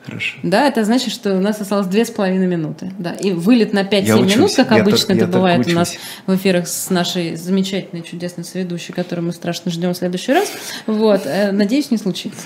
[0.05, 0.37] Хорошо.
[0.43, 2.91] Да, это значит, что у нас осталось две с половиной минуты.
[2.99, 4.35] Да, и вылет на 5-7 Я учусь.
[4.35, 5.95] минут, как Я обычно так- это бывает у нас
[6.27, 10.49] в эфирах с нашей замечательной, чудесной соведущей, которую мы страшно ждем в следующий раз.
[10.85, 12.39] Вот, э, надеюсь, не случится.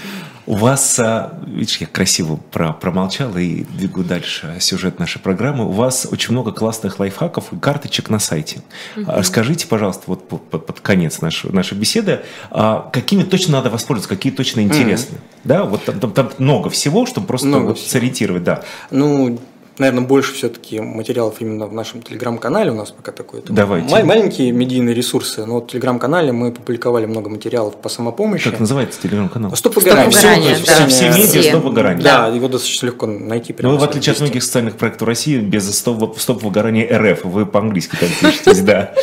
[0.46, 5.68] У вас, а, видишь, я красиво про, промолчал и двигаю дальше сюжет нашей программы.
[5.68, 8.62] У вас очень много классных лайфхаков и карточек на сайте.
[9.06, 13.70] А Расскажите, пожалуйста, вот по- по- под конец нашей, нашей беседы, а какими точно надо
[13.70, 15.18] воспользоваться, какие точно интересны?
[15.44, 17.90] Да, вот там, там- там много всего, чтобы просто Много вот всего.
[17.92, 18.64] сориентировать, да.
[18.92, 19.40] Ну,
[19.78, 23.42] наверное, больше все-таки материалов именно в нашем телеграм-канале у нас пока такой.
[23.48, 23.90] Давайте.
[23.90, 25.46] ма- Маленькие медийные ресурсы.
[25.46, 28.50] Но вот в телеграм-канале мы публиковали много материалов по самопомощи.
[28.52, 29.56] Как называется телеграм-канал?
[29.56, 30.12] Стоп Стоп выгорание.
[30.16, 30.74] выгорание, Всё, да.
[30.74, 31.44] Все, все медиа, Все.
[31.52, 32.04] стоп выгорание.
[32.04, 33.54] Да, его достаточно легко найти.
[33.54, 37.46] Прямо вы, в отличие от многих социальных проектов России, без стоп, стоп выгорания РФ, вы
[37.46, 38.94] по-английски там пишетесь, да.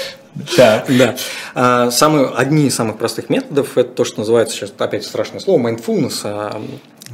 [0.57, 0.87] Так.
[0.89, 1.17] Да.
[1.55, 5.61] А, самые, одни из самых простых методов это то, что называется сейчас опять страшное слово
[5.69, 6.21] mindfulness.
[6.25, 6.61] а,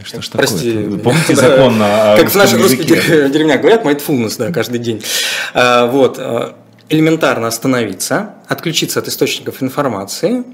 [0.02, 0.98] Что ж Прости, такое?
[0.98, 1.42] Помните да.
[1.42, 5.02] закон на Как в наших русских деревнях говорят, mindfulness, да, каждый день.
[5.54, 6.20] А, Вот.
[6.88, 10.44] Элементарно остановиться, отключиться от источников информации,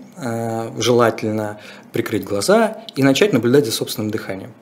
[0.78, 1.58] желательно
[1.92, 4.52] прикрыть глаза и начать наблюдать за собственным дыханием.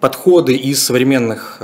[0.00, 1.60] Подходы из современных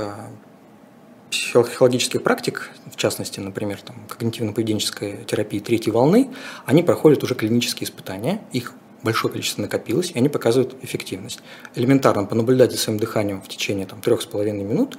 [1.29, 6.29] психологических практик, в частности, например, там, когнитивно-поведенческой терапии третьей волны,
[6.65, 8.73] они проходят уже клинические испытания, их
[9.03, 11.39] большое количество накопилось, и они показывают эффективность.
[11.75, 14.97] Элементарно понаблюдать за своим дыханием в течение там, трех с половиной минут,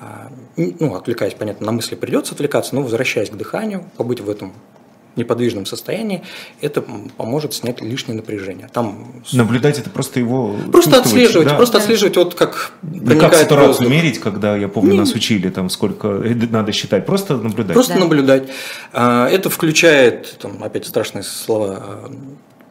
[0.00, 4.52] а, ну, отвлекаясь, понятно, на мысли придется отвлекаться, но возвращаясь к дыханию, побыть в этом
[5.16, 6.22] неподвижном состоянии,
[6.60, 6.82] это
[7.16, 8.68] поможет снять лишнее напряжение.
[8.72, 11.54] Там Наблюдать это просто его просто отслеживать, да.
[11.56, 13.88] просто отслеживать, вот как Не как проникает сатурацию воздух.
[13.88, 17.74] мерить, когда, я помню, нас учили, там сколько э, надо считать, просто наблюдать.
[17.74, 18.00] Просто Да.
[18.00, 18.48] наблюдать.
[18.92, 22.12] А, Это включает, там, опять страшные слова, а,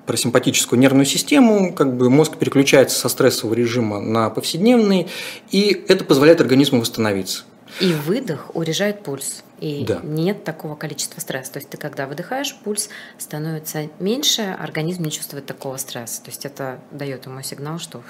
[0.06, 5.08] про симпатическую нервную систему, как бы мозг переключается со стрессового режима на повседневный,
[5.52, 7.44] и это позволяет организму восстановиться.
[7.80, 9.44] И выдох урежает пульс.
[9.62, 10.00] И Да.
[10.04, 11.54] нет такого количества стресса.
[11.54, 12.90] То есть ты когда выдыхаешь, пульс
[13.20, 16.22] становится меньше, организм не чувствует такого стресса.
[16.24, 18.02] То есть это дает ему сигнал, что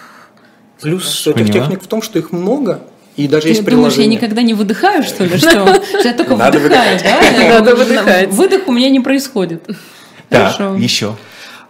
[0.82, 1.32] Плюс хорошо.
[1.32, 1.66] этих Поняла.
[1.68, 2.82] техник в том, что их много,
[3.18, 4.16] и даже Ты есть думаешь, я приложения.
[4.16, 5.38] никогда не выдыхаю, что ли?
[5.38, 5.84] Что?
[6.04, 7.60] Я только Надо вдыхаю, да?
[7.60, 8.30] Надо выдыхать.
[8.30, 9.68] Выдох у меня не происходит.
[10.30, 10.76] Так, Хорошо.
[10.78, 11.18] еще.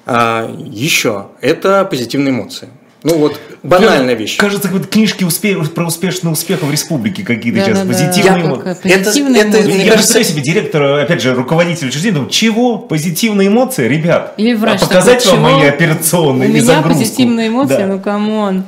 [0.06, 2.70] А, еще это позитивные эмоции.
[3.04, 4.38] Ну вот банальная вещь.
[4.38, 7.80] Кажется, как будто книжки успе- про успешный успех в республике какие-то сейчас.
[7.80, 7.94] Да-да-да.
[8.06, 9.62] Позитивные э, позитивные это- эмоции.
[9.64, 12.78] мне Я кажется- представляю себе директора, опять же, руководителя учреждения, думаю, чего?
[12.78, 14.34] Позитивные эмоции, ребят?
[14.38, 15.60] Или врач а показать такой, вам «Чего?
[15.60, 17.88] мои операционные У меня загрузку?» позитивные эмоции, Да.
[17.88, 18.66] ну come on.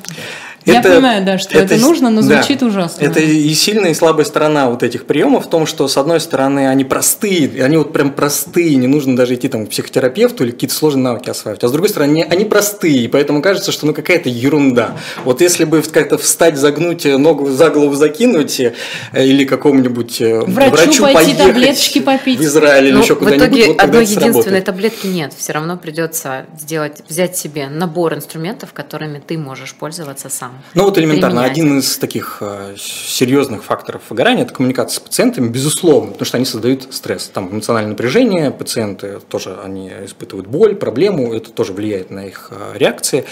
[0.65, 2.27] Я Это- понимаю, да, что это, с- нужно, но да.
[2.41, 3.03] звучит ужасно.
[3.03, 6.67] Это и сильная, и слабая сторона вот этих приемов в том, что, с одной стороны,
[6.69, 10.75] они простые, они вот прям простые, не нужно даже идти там к психотерапевту или какие-то
[10.75, 11.63] сложные навыки осваивать.
[11.63, 14.95] А с другой стороны, они- простые, и поэтому кажется, что ну какая-то ерунда.
[15.25, 18.73] Вот если бы как-то встать, загнуть, ногу за голову закинуть, э,
[19.15, 22.39] или какому-нибудь э, Врачу врачу пойти поехать таблеточки попить.
[22.39, 25.33] в Израиль или Ну, еще в куда-нибудь, итоге вот тогда одной это единственной таблетки нет.
[25.37, 30.52] Все равно придется сделать, взять себе набор инструментов, которыми ты можешь пользоваться сам.
[30.73, 31.51] Ну вот элементарно, Применять.
[31.51, 36.45] один из таких э, серьезных факторов выгорания– это коммуникация с пациентами, безусловно, потому что они
[36.45, 37.27] создают стресс.
[37.27, 42.77] Там эмоциональное напряжение, пациенты тоже они испытывают боль, проблему, это тоже влияет на их э,
[42.77, 43.25] реакции.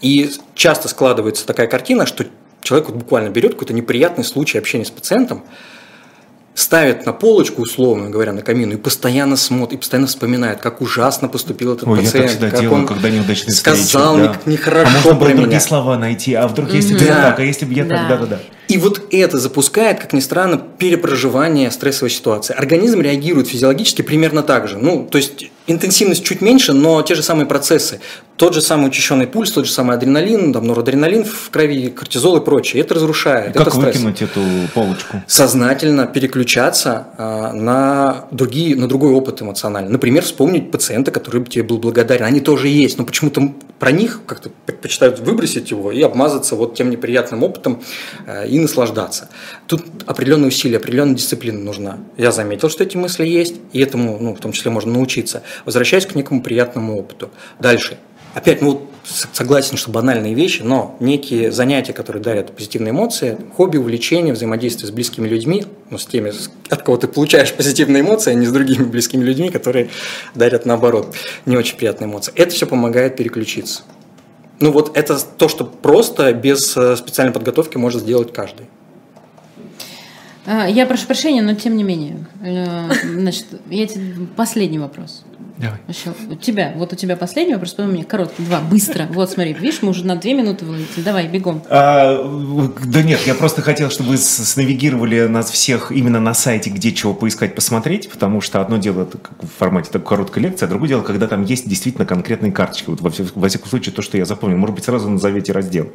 [0.00, 2.24] И часто складывается такая картина, что
[2.62, 5.44] человек вот буквально берет какой-то неприятный случай общения с пациентом,
[6.56, 11.28] ставит на полочку, условно говоря, на камину и постоянно смотрит, и постоянно вспоминает, как ужасно
[11.28, 12.24] поступил этот Ой, я пациент.
[12.26, 14.34] так всегда как делаю, он когда неудачные сказал встречи.
[14.34, 14.40] да.
[14.46, 15.60] не- нехорошо А можно было про другие меня.
[15.60, 17.04] слова найти, а вдруг если бы Да.
[17.04, 18.08] я так, а если бы я так, Да.
[18.16, 18.40] да-да-да.
[18.68, 22.54] И вот это запускает, как ни странно, перепроживание стрессовой ситуации.
[22.54, 24.78] Организм реагирует физиологически примерно так же.
[24.78, 28.00] Ну, то есть интенсивность чуть меньше, но те же самые процессы.
[28.36, 32.44] Тот же самый учащенный пульс, тот же самый адреналин, там, норадреналин в крови, кортизол и
[32.44, 32.82] прочее.
[32.82, 33.54] Это разрушает.
[33.54, 33.96] Как это стресс.
[33.96, 34.40] выкинуть эту
[34.74, 35.22] полочку?
[35.26, 39.90] Сознательно переключаться а, на, другие, на другой опыт эмоциональный.
[39.90, 42.26] Например, вспомнить пациента, который тебе был благодарен.
[42.26, 46.90] Они тоже есть, но почему-то про них как-то предпочитают выбросить его и обмазаться вот тем
[46.90, 47.82] неприятным опытом
[48.26, 49.30] э, и наслаждаться.
[49.66, 51.98] Тут определенные усилия, определенная дисциплина нужна.
[52.16, 55.42] Я заметил, что эти мысли есть, и этому, ну, в том числе, можно научиться.
[55.64, 57.30] Возвращаясь к некому приятному опыту.
[57.58, 57.98] Дальше.
[58.34, 58.86] Опять, ну,
[59.32, 64.90] согласен, что банальные вещи, но некие занятия, которые дарят позитивные эмоции, хобби, увлечения, взаимодействие с
[64.90, 66.32] близкими людьми, ну, с теми,
[66.68, 69.88] от кого ты получаешь позитивные эмоции, а не с другими близкими людьми, которые
[70.34, 71.14] дарят, наоборот,
[71.46, 72.32] не очень приятные эмоции.
[72.36, 73.82] Это все помогает переключиться.
[74.60, 78.66] Ну, вот это то, что просто без э, специальной подготовки может сделать каждый.
[80.46, 82.26] А, Я прошу прощения, но тем не менее.
[82.42, 84.26] Э, Значит, я тебе...
[84.36, 85.24] последний вопрос.
[85.58, 85.78] Давай.
[85.86, 89.06] Вообще, у тебя, вот у тебя последний вопрос, потом у меня короткий, два, быстро.
[89.10, 91.02] Вот смотри, видишь, мы уже на две минуты вылетели.
[91.02, 91.62] Давай, бегом.
[91.70, 92.22] А,
[92.84, 97.14] да нет, я просто хотел, чтобы вы снавигировали нас всех именно на сайте, где чего
[97.14, 100.90] поискать, посмотреть, потому что одно дело это как в формате такой короткой лекции, а другое
[100.90, 102.90] дело, когда там есть действительно конкретные карточки.
[102.90, 104.58] Вот во, во всяком случае, то, что я запомнил.
[104.58, 105.90] Может быть, сразу назовете раздел.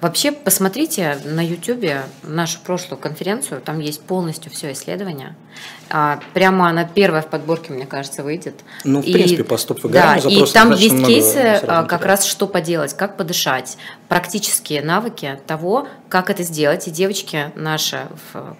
[0.00, 5.36] Вообще, посмотрите на YouTube нашу прошлую конференцию, там есть полностью все исследование.
[5.90, 8.54] А, прямо она первая в подборке, мне кажется, выйдет.
[8.84, 12.46] Ну, в и, принципе, по стоп Да, и там есть кейсы, а, как раз что
[12.46, 13.76] поделать, как подышать,
[14.10, 16.88] практические навыки того, как это сделать.
[16.88, 18.08] И девочки наши,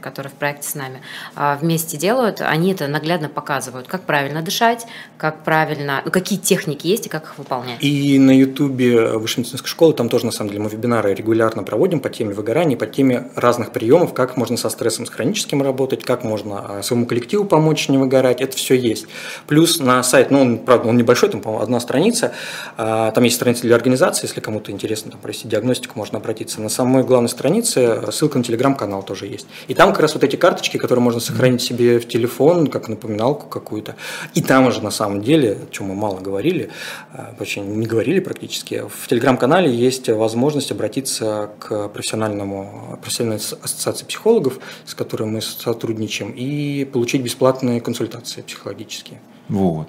[0.01, 1.01] которые в проекте с нами
[1.35, 4.87] а, вместе делают, они это наглядно показывают, как правильно дышать,
[5.19, 7.83] как правильно, ну, какие техники есть и как их выполнять.
[7.83, 11.99] И на YouTube Высшей медицинской школы там тоже, на самом деле, мы вебинары регулярно проводим
[11.99, 16.23] по теме выгорания, по теме разных приемов, как можно со стрессом с хроническим работать, как
[16.23, 19.07] можно своему коллективу помочь не выгорать, это все есть.
[19.49, 22.35] Плюс на сайт, ну, он, правда, он небольшой, там, по-моему, одна страница,
[22.77, 26.61] а, там есть страница для организации, если кому-то интересно там, провести диагностику, можно обратиться.
[26.61, 29.47] На самой главной странице ссылка на телеграм-канал тоже есть.
[29.69, 33.47] И там как раз вот эти карточки, которые можно сохранить себе в телефон, как напоминалку
[33.47, 33.95] какую-то.
[34.35, 36.71] И там уже на самом деле, о чем мы мало говорили,
[37.13, 44.59] а, вообще не говорили практически, в телеграм-канале есть возможность обратиться к профессиональному, профессиональной ассоциации психологов,
[44.85, 49.21] с которой мы сотрудничаем, и получить бесплатные консультации психологические.
[49.49, 49.89] Вот.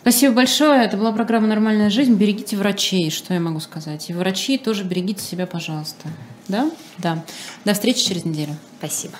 [0.00, 0.84] Спасибо большое.
[0.84, 2.14] Это была программа «Нормальная жизнь».
[2.14, 4.08] Берегите врачей, что я могу сказать.
[4.08, 6.08] И врачи тоже берегите себя, пожалуйста.
[6.46, 6.70] Да?
[6.98, 7.24] Да.
[7.64, 8.56] До встречи через неделю.
[8.78, 9.14] Спасибо.